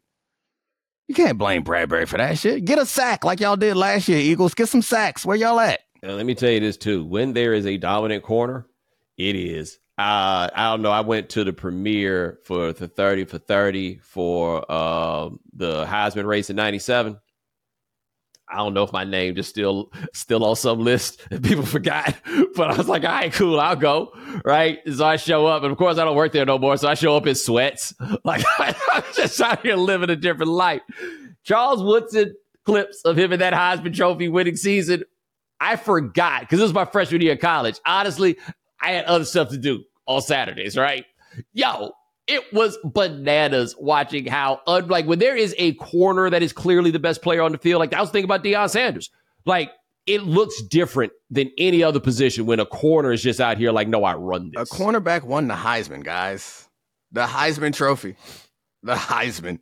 [1.09, 2.65] you can't blame Bradberry for that shit.
[2.65, 4.55] Get a sack like y'all did last year, Eagles.
[4.55, 5.25] Get some sacks.
[5.25, 5.81] Where y'all at?
[6.03, 7.05] Now, let me tell you this too.
[7.05, 8.67] When there is a dominant corner,
[9.17, 9.79] it is.
[9.97, 10.93] Uh, I don't know.
[10.93, 16.51] I went to the premiere for the 30 for 30 for uh, the Heisman race
[16.51, 17.19] in 97.
[18.51, 22.15] I don't know if my name just still still on some list and people forgot,
[22.55, 24.13] but I was like, all right, cool, I'll go.
[24.45, 24.79] Right.
[24.93, 26.77] So I show up, and of course I don't work there no more.
[26.77, 27.95] So I show up in sweats.
[28.25, 30.83] Like I'm just out here living a different life.
[31.45, 32.35] Charles Woodson
[32.65, 35.05] clips of him in that Heisman Trophy winning season.
[35.61, 37.79] I forgot because this was my freshman year of college.
[37.87, 38.37] Honestly,
[38.81, 41.05] I had other stuff to do on Saturdays, right?
[41.53, 41.93] Yo,
[42.29, 46.99] it was bananas watching how, like, when there is a corner that is clearly the
[46.99, 49.11] best player on the field, like, I was thinking about Deion Sanders.
[49.47, 49.73] Like,
[50.07, 53.89] it looks different than any other position when a corner is just out here like,
[53.89, 54.71] no, I run this.
[54.71, 56.69] A cornerback won the Heisman, guys.
[57.13, 58.17] The Heisman Trophy.
[58.83, 59.61] The Heisman.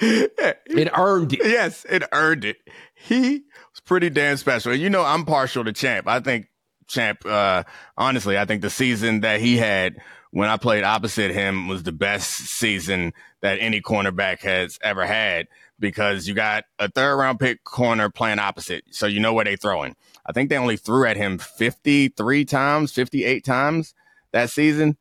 [0.00, 1.40] it earned it.
[1.44, 2.56] Yes, it earned it.
[2.94, 4.74] He was pretty damn special.
[4.74, 6.08] You know, I'm partial to Champ.
[6.08, 6.46] I think
[6.88, 7.62] Champ, uh,
[7.96, 9.96] honestly, I think the season that he had
[10.30, 13.12] when I played opposite him was the best season
[13.42, 15.48] that any cornerback has ever had
[15.78, 18.84] because you got a third round pick corner playing opposite.
[18.90, 19.94] So you know where they throwing.
[20.24, 23.94] I think they only threw at him 53 times, 58 times
[24.32, 24.96] that season.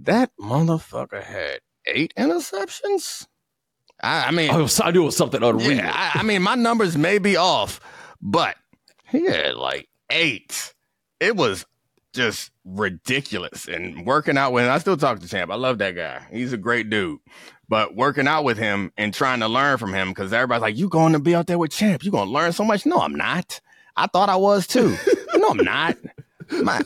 [0.00, 3.26] That motherfucker had eight interceptions.
[4.02, 5.72] I, I mean, I, was, I knew it was something unreal.
[5.72, 7.80] Yeah, I, I mean, my numbers may be off,
[8.20, 8.56] but
[9.08, 10.74] he had like eight.
[11.20, 11.66] It was
[12.12, 13.66] just ridiculous.
[13.68, 15.50] And working out with him, I still talk to Champ.
[15.50, 16.26] I love that guy.
[16.30, 17.20] He's a great dude.
[17.68, 20.88] But working out with him and trying to learn from him, because everybody's like, you
[20.88, 22.04] going to be out there with Champ.
[22.04, 22.84] You're going to learn so much.
[22.84, 23.60] No, I'm not.
[23.96, 24.96] I thought I was too.
[25.34, 25.96] no, I'm not.
[26.62, 26.80] My,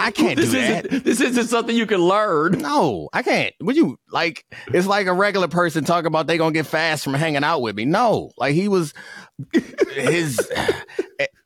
[0.00, 0.86] I can't this do that.
[0.86, 2.58] Isn't, this isn't something you can learn.
[2.58, 3.54] No, I can't.
[3.60, 4.44] Would you like?
[4.68, 7.76] It's like a regular person talking about they gonna get fast from hanging out with
[7.76, 7.84] me.
[7.84, 8.92] No, like he was
[9.92, 10.40] his.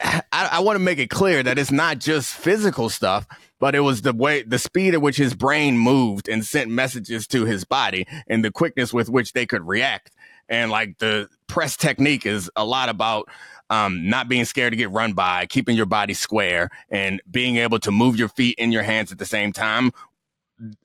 [0.01, 3.27] I, I want to make it clear that it's not just physical stuff,
[3.59, 7.27] but it was the way, the speed at which his brain moved and sent messages
[7.29, 10.11] to his body, and the quickness with which they could react.
[10.49, 13.29] And like the press technique is a lot about
[13.71, 17.79] um, not being scared to get run by, keeping your body square, and being able
[17.81, 19.93] to move your feet and your hands at the same time.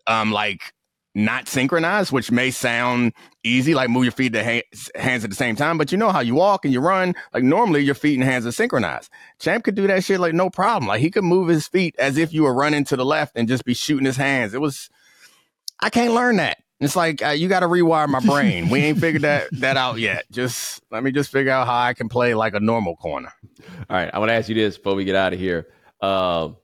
[0.06, 0.74] Um, like
[1.16, 5.36] not synchronized, which may sound easy, like move your feet and ha- hands at the
[5.36, 5.78] same time.
[5.78, 8.46] But you know how you walk and you run, like normally your feet and hands
[8.46, 9.10] are synchronized.
[9.40, 10.88] Champ could do that shit like no problem.
[10.88, 13.48] Like he could move his feet as if you were running to the left and
[13.48, 14.54] just be shooting his hands.
[14.54, 14.90] It was,
[15.80, 16.63] I can't learn that.
[16.84, 18.70] It's like uh, you got to rewire my brain.
[18.70, 20.26] we ain't figured that that out yet.
[20.32, 23.32] Just let me just figure out how I can play like a normal corner.
[23.90, 25.68] All right, I want to ask you this before we get out of here.
[26.02, 26.58] Um,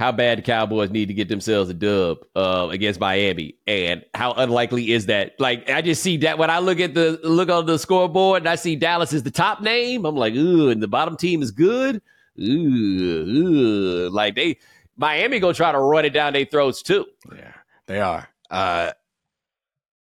[0.00, 4.32] how bad the Cowboys need to get themselves a dub uh, against Miami, and how
[4.32, 5.38] unlikely is that?
[5.38, 8.48] Like, I just see that when I look at the look on the scoreboard and
[8.48, 11.50] I see Dallas is the top name, I'm like, ooh, and the bottom team is
[11.50, 12.00] good.
[12.40, 14.08] Ooh, ooh.
[14.08, 14.56] like they
[14.96, 17.06] Miami gonna try to run it down their throats too.
[17.34, 17.52] Yeah,
[17.86, 18.26] they are.
[18.50, 18.92] Uh,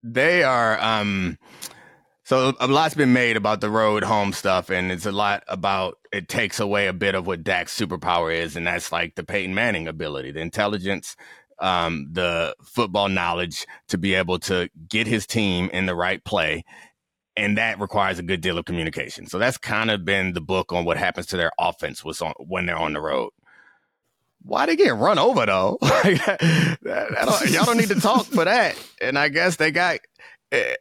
[0.02, 1.38] they are um
[2.28, 5.96] so a lot's been made about the road home stuff, and it's a lot about
[6.12, 9.54] it takes away a bit of what Dak's superpower is, and that's like the Peyton
[9.54, 11.16] Manning ability, the intelligence,
[11.58, 16.64] um, the football knowledge to be able to get his team in the right play.
[17.34, 19.26] And that requires a good deal of communication.
[19.26, 22.34] So that's kind of been the book on what happens to their offense was on,
[22.38, 23.30] when they're on the road.
[24.42, 25.78] Why they get run over though?
[25.82, 28.76] don't, y'all don't need to talk for that.
[29.00, 29.98] And I guess they got
[30.50, 30.74] Eh,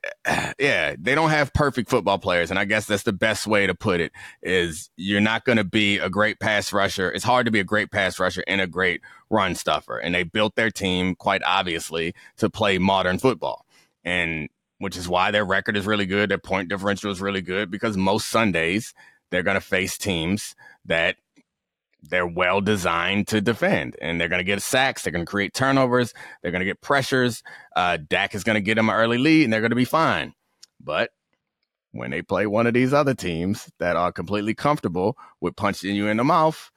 [0.60, 2.49] yeah, they don't have perfect football players.
[2.49, 5.66] And I guess that's the best way to put it is you're not going to
[5.66, 7.12] be a great pass rusher.
[7.12, 9.97] It's hard to be a great pass rusher and a great run stuffer.
[9.97, 13.66] And they built their team quite obviously to play modern football.
[14.05, 14.47] And
[14.80, 16.30] which is why their record is really good.
[16.30, 18.93] Their point differential is really good because most Sundays
[19.32, 20.55] they're going to face teams
[20.86, 21.18] that
[22.10, 25.03] they're well designed to defend and they're going to get sacks.
[25.03, 26.14] They're going to create turnovers.
[26.41, 27.43] They're going to get pressures.
[27.76, 29.86] Uh, Dak is going to get them an early lead and they're going to be
[29.86, 30.34] fine.
[30.80, 31.12] But
[31.91, 36.08] when they play one of these other teams that are completely comfortable with punching you
[36.08, 36.72] in the mouth,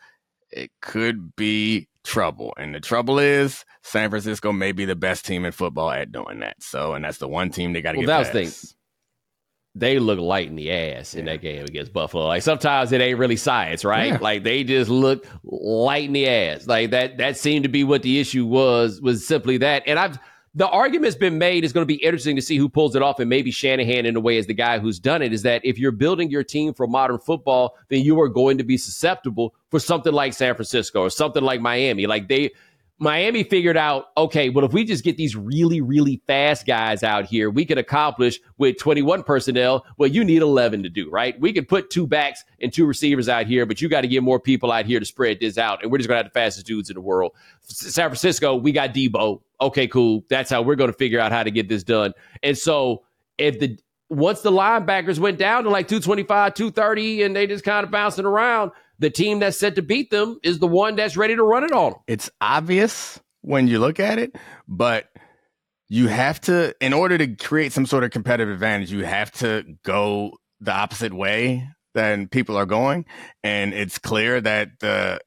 [0.50, 2.54] it could be trouble.
[2.56, 6.40] And the trouble is San Francisco may be the best team in football at doing
[6.40, 6.62] that.
[6.62, 8.32] So, and that's the one team they got to well, get past
[9.74, 12.26] they look light in the ass in that game against Buffalo.
[12.26, 14.12] Like sometimes it ain't really science, right?
[14.12, 14.18] Yeah.
[14.20, 16.66] Like they just look light in the ass.
[16.66, 19.84] Like that that seemed to be what the issue was was simply that.
[19.86, 20.18] And I've
[20.54, 23.20] the argument's been made is going to be interesting to see who pulls it off
[23.20, 25.78] and maybe Shanahan in a way is the guy who's done it is that if
[25.78, 29.78] you're building your team for modern football, then you are going to be susceptible for
[29.78, 32.08] something like San Francisco or something like Miami.
[32.08, 32.50] Like they
[33.02, 37.24] Miami figured out, okay, well, if we just get these really, really fast guys out
[37.24, 41.40] here, we can accomplish with 21 personnel what you need 11 to do, right?
[41.40, 44.22] We can put two backs and two receivers out here, but you got to get
[44.22, 45.82] more people out here to spread this out.
[45.82, 47.32] And we're just going to have the fastest dudes in the world.
[47.62, 49.40] San Francisco, we got Deebo.
[49.62, 50.22] Okay, cool.
[50.28, 52.12] That's how we're going to figure out how to get this done.
[52.42, 53.04] And so
[53.38, 53.78] if the,
[54.10, 58.26] once the linebackers went down to like 225, 230, and they just kind of bouncing
[58.26, 61.64] around, the team that's set to beat them is the one that's ready to run
[61.64, 62.00] it on them.
[62.06, 64.36] It's obvious when you look at it,
[64.68, 65.08] but
[65.88, 69.64] you have to, in order to create some sort of competitive advantage, you have to
[69.84, 73.06] go the opposite way than people are going.
[73.42, 75.18] And it's clear that the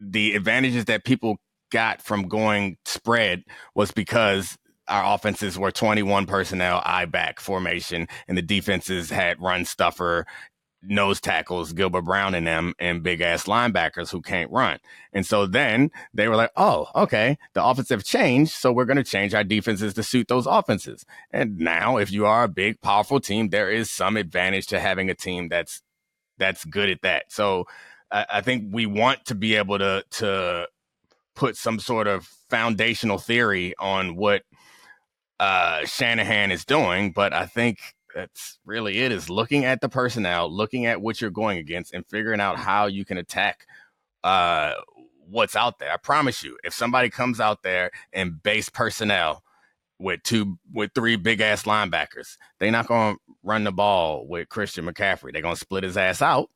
[0.00, 1.36] the advantages that people
[1.72, 3.44] got from going spread
[3.74, 4.56] was because
[4.88, 10.26] our offenses were 21 personnel, I back formation, and the defenses had run stuffer
[10.88, 14.78] nose tackles, Gilbert Brown and them, and big ass linebackers who can't run.
[15.12, 18.52] And so then they were like, oh, okay, the offense have changed.
[18.52, 21.04] So we're going to change our defenses to suit those offenses.
[21.30, 25.10] And now, if you are a big, powerful team, there is some advantage to having
[25.10, 25.82] a team that's
[26.38, 27.32] that's good at that.
[27.32, 27.64] So
[28.10, 30.68] I, I think we want to be able to to
[31.34, 34.42] put some sort of foundational theory on what
[35.38, 37.78] uh, Shanahan is doing, but I think
[38.16, 42.06] that's really it is looking at the personnel, looking at what you're going against, and
[42.06, 43.66] figuring out how you can attack
[44.24, 44.72] uh,
[45.28, 45.92] what's out there.
[45.92, 49.42] I promise you, if somebody comes out there and base personnel
[49.98, 54.86] with two with three big ass linebackers, they're not gonna run the ball with Christian
[54.86, 55.32] McCaffrey.
[55.32, 56.48] They're gonna split his ass out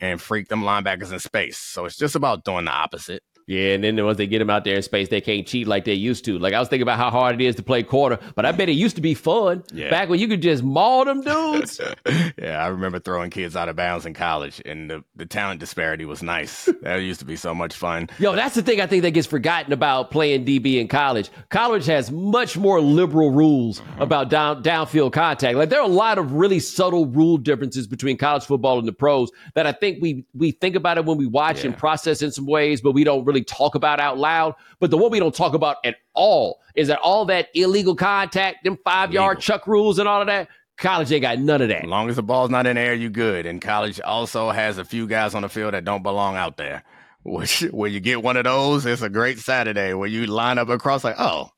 [0.00, 1.58] and freak them linebackers in space.
[1.58, 3.22] So it's just about doing the opposite.
[3.46, 5.84] Yeah, and then once they get them out there in space, they can't cheat like
[5.84, 6.38] they used to.
[6.38, 8.68] Like I was thinking about how hard it is to play quarter, but I bet
[8.68, 9.90] it used to be fun yeah.
[9.90, 11.80] back when you could just maul them dudes.
[12.38, 16.04] yeah, I remember throwing kids out of bounds in college, and the, the talent disparity
[16.04, 16.68] was nice.
[16.82, 18.08] that used to be so much fun.
[18.18, 21.30] Yo, that's the thing I think that gets forgotten about playing DB in college.
[21.50, 24.02] College has much more liberal rules mm-hmm.
[24.02, 25.56] about down downfield contact.
[25.56, 28.92] Like there are a lot of really subtle rule differences between college football and the
[28.92, 31.66] pros that I think we we think about it when we watch yeah.
[31.70, 34.54] and process in some ways, but we don't really really talk about out loud.
[34.80, 38.64] But the one we don't talk about at all is that all that illegal contact,
[38.64, 40.48] them five yard chuck rules and all of that.
[40.76, 41.84] College ain't got none of that.
[41.84, 43.46] As long as the ball's not in the air, you good.
[43.46, 46.82] And college also has a few guys on the field that don't belong out there.
[47.22, 50.68] Which when you get one of those, it's a great Saturday where you line up
[50.68, 51.50] across like, oh,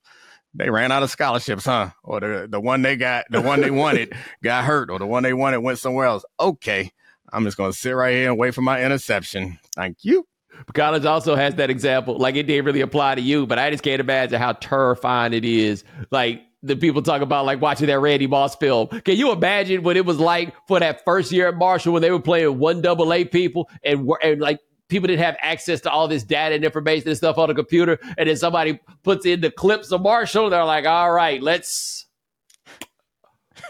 [0.54, 1.90] they ran out of scholarships, huh?
[2.02, 5.22] Or the the one they got, the one they wanted got hurt, or the one
[5.22, 6.24] they wanted went somewhere else.
[6.38, 6.92] Okay,
[7.32, 9.58] I'm just gonna sit right here and wait for my interception.
[9.74, 10.26] Thank you.
[10.74, 12.18] College also has that example.
[12.18, 15.44] Like it didn't really apply to you, but I just can't imagine how terrifying it
[15.44, 15.84] is.
[16.10, 18.88] Like the people talk about like watching that Randy Moss film.
[18.88, 22.10] Can you imagine what it was like for that first year at Marshall when they
[22.10, 26.08] were playing one double A people and and like people didn't have access to all
[26.08, 29.50] this data and information and stuff on the computer, and then somebody puts in the
[29.50, 32.06] clips of Marshall, and they're like, "All right, let's."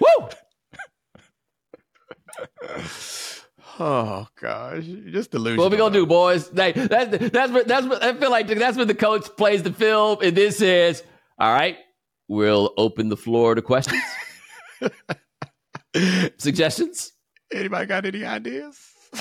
[0.01, 0.28] Woo!
[3.79, 5.64] Oh gosh, just delusional.
[5.64, 6.53] What we gonna do, boys?
[6.53, 8.47] Like, that's that's what that's what I feel like.
[8.49, 11.03] That's when the coach plays the film, and this is
[11.39, 11.77] "All right,
[12.29, 14.03] we'll open the floor to questions,
[16.39, 17.12] suggestions."
[17.53, 18.79] Anybody got any ideas?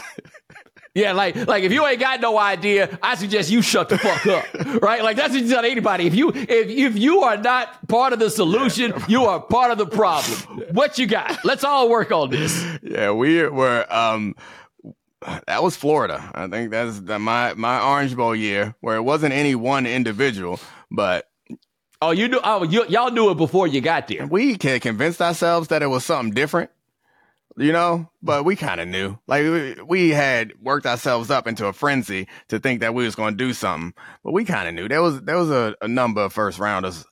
[0.95, 4.25] Yeah, like like if you ain't got no idea, I suggest you shut the fuck
[4.27, 4.45] up.
[4.81, 5.03] right?
[5.03, 6.07] Like that's what you tell anybody.
[6.07, 9.77] If you if if you are not part of the solution, you are part of
[9.77, 10.63] the problem.
[10.71, 11.43] What you got?
[11.43, 12.65] Let's all work on this.
[12.81, 14.35] Yeah, we were um
[15.47, 16.31] that was Florida.
[16.33, 20.61] I think that's the, my my Orange Bowl year where it wasn't any one individual,
[20.89, 21.27] but
[22.01, 22.39] Oh, you knew?
[22.43, 24.27] Oh, you, y'all knew it before you got there.
[24.27, 26.69] We convinced ourselves that it was something different,
[27.57, 29.17] you know, but we kind of knew.
[29.27, 29.45] Like
[29.87, 33.43] we, had worked ourselves up into a frenzy to think that we was going to
[33.43, 33.93] do something,
[34.23, 37.05] but we kind of knew there was there was a, a, number of first rounders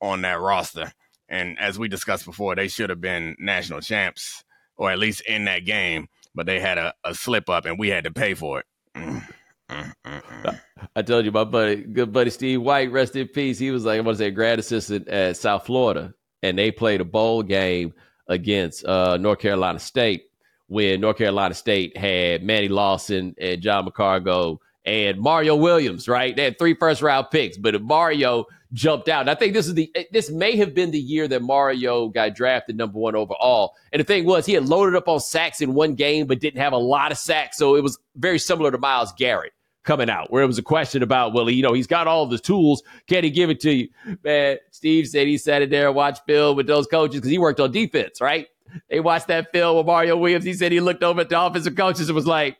[0.00, 0.92] on that roster,
[1.28, 4.44] and as we discussed before, they should have been national champs
[4.78, 7.88] or at least in that game, but they had a, a slip up, and we
[7.88, 8.66] had to pay for it.
[8.96, 9.28] Mm,
[9.68, 10.60] mm, mm,
[10.94, 13.58] I told you, my buddy, good buddy Steve White, rest in peace.
[13.58, 17.00] He was like, I want to say, grad assistant at South Florida, and they played
[17.00, 17.92] a bowl game
[18.28, 20.24] against uh, North Carolina State
[20.68, 26.34] when North Carolina State had Manny Lawson and John McCargo and Mario Williams, right?
[26.34, 29.22] They had three first round picks, but Mario jumped out.
[29.22, 32.34] And I think this is the this may have been the year that Mario got
[32.34, 33.74] drafted number one overall.
[33.92, 36.60] And the thing was, he had loaded up on sacks in one game, but didn't
[36.60, 37.56] have a lot of sacks.
[37.56, 39.52] So it was very similar to Myles Garrett
[39.88, 42.38] coming out, where it was a question about, well, you know, he's got all the
[42.38, 42.82] tools.
[43.06, 43.88] Can he give it to you?
[44.22, 47.38] Man, Steve said he sat in there and watched film with those coaches because he
[47.38, 48.48] worked on defense, right?
[48.90, 50.44] They watched that film with Mario Williams.
[50.44, 52.58] He said he looked over at the offensive coaches and was like,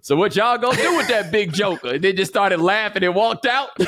[0.00, 1.94] so what y'all gonna do with that big joker?
[1.94, 3.68] And then just started laughing and walked out.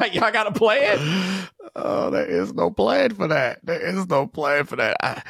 [0.00, 0.98] like y'all got a plan?
[1.76, 3.64] Oh, there is no plan for that.
[3.64, 4.96] There is no plan for that.
[5.02, 5.22] I,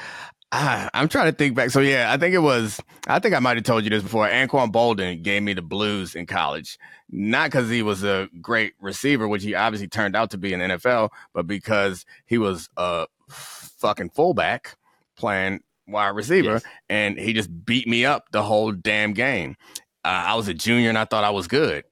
[0.51, 1.71] I, I'm trying to think back.
[1.71, 2.81] So yeah, I think it was.
[3.07, 4.27] I think I might have told you this before.
[4.27, 6.79] Anquan Boldin gave me the blues in college,
[7.11, 10.61] not because he was a great receiver, which he obviously turned out to be in
[10.61, 14.77] the NFL, but because he was a fucking fullback
[15.17, 16.63] playing wide receiver, yes.
[16.89, 19.57] and he just beat me up the whole damn game.
[20.03, 21.85] Uh, I was a junior, and I thought I was good.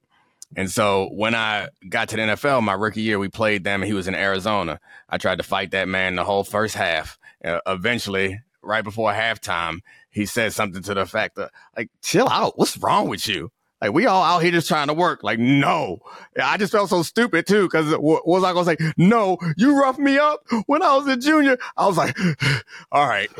[0.56, 3.88] And so when I got to the NFL, my rookie year, we played them, and
[3.88, 4.80] he was in Arizona.
[5.10, 7.18] I tried to fight that man the whole first half.
[7.44, 12.58] Uh, eventually, right before halftime, he said something to the effect of, like, chill out.
[12.58, 13.50] What's wrong with you?
[13.80, 15.22] Like, we all out here just trying to work.
[15.22, 15.98] Like, no.
[16.42, 18.92] I just felt so stupid too, because what was I going to say?
[18.96, 21.58] No, you roughed me up when I was a junior.
[21.76, 22.16] I was like,
[22.92, 23.30] all right,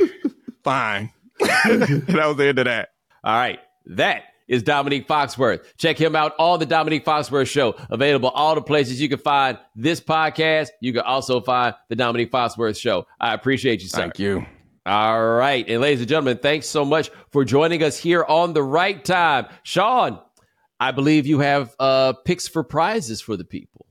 [0.63, 1.11] fine.
[1.39, 2.91] that was the end of that.
[3.25, 3.59] All right.
[3.87, 5.65] That is Domonique Foxworth.
[5.77, 7.75] Check him out on the Domonique Foxworth Show.
[7.91, 10.69] Available all the places you can find this podcast.
[10.81, 13.07] You can also find the Domonique Foxworth Show.
[13.21, 14.03] I appreciate you, sir.
[14.03, 14.47] Thank you.
[14.87, 15.69] All right.
[15.69, 19.47] And ladies and gentlemen, thanks so much for joining us here on the right time.
[19.65, 20.21] Sean,
[20.79, 23.87] I believe you have uh, picks for prizes for the people.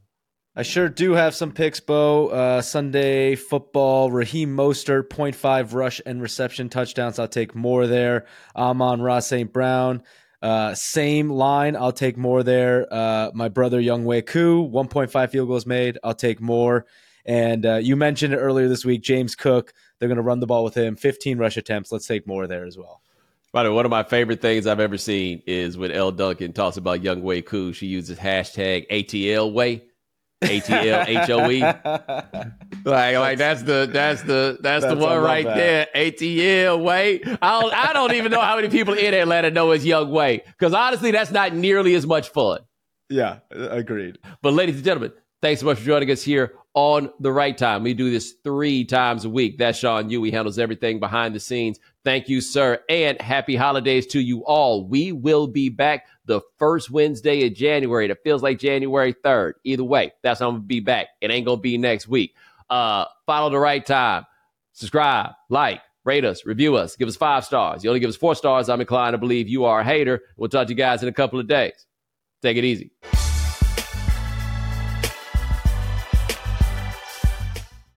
[0.56, 2.28] I sure do have some picks, Bo.
[2.28, 7.20] Uh, Sunday football, Raheem Mostert, 0.5 rush and reception touchdowns.
[7.20, 8.26] I'll take more there.
[8.56, 9.52] Amon-Ra St.
[9.52, 10.02] Brown.
[10.42, 11.76] Uh, same line.
[11.76, 12.88] I'll take more there.
[12.90, 15.98] Uh, my brother Younghoe Koo, 1.5 field goals made.
[16.06, 16.86] I'll take more.
[17.26, 19.74] And uh, you mentioned it earlier this week, James Cook.
[20.00, 20.96] They're going to run the ball with him.
[20.96, 21.92] 15 rush attempts.
[21.92, 23.02] Let's take more there as well.
[23.52, 26.52] By the way, one of my favorite things I've ever seen is when Elle Duncan
[26.52, 27.72] talks about Younghoe Koo.
[27.72, 29.86] She uses hashtag ATL way.
[30.42, 31.62] ATL H O E.
[32.84, 35.56] Like, like that's the that's the that's, that's the one right that.
[35.56, 35.88] there.
[35.96, 37.22] ATL way.
[37.42, 40.44] I don't I don't even know how many people in Atlanta know it's Way.
[40.46, 42.60] Because honestly, that's not nearly as much fun.
[43.10, 44.18] Yeah, agreed.
[44.42, 47.84] But ladies and gentlemen, thanks so much for joining us here on the right time.
[47.84, 49.58] We do this three times a week.
[49.58, 50.10] That's Sean.
[50.10, 51.80] He handles everything behind the scenes.
[52.04, 52.80] Thank you, sir.
[52.90, 54.86] And happy holidays to you all.
[54.86, 58.10] We will be back the first Wednesday of January.
[58.10, 59.54] It feels like January 3rd.
[59.64, 61.08] Either way, that's how I'm going to be back.
[61.22, 62.36] It ain't going to be next week.
[62.70, 64.26] Uh, follow the right time.
[64.74, 67.84] Subscribe, like, rate us, review us, give us five stars.
[67.84, 68.68] You only give us four stars.
[68.68, 70.22] I'm inclined to believe you are a hater.
[70.36, 71.86] We'll talk to you guys in a couple of days.
[72.42, 72.92] Take it easy.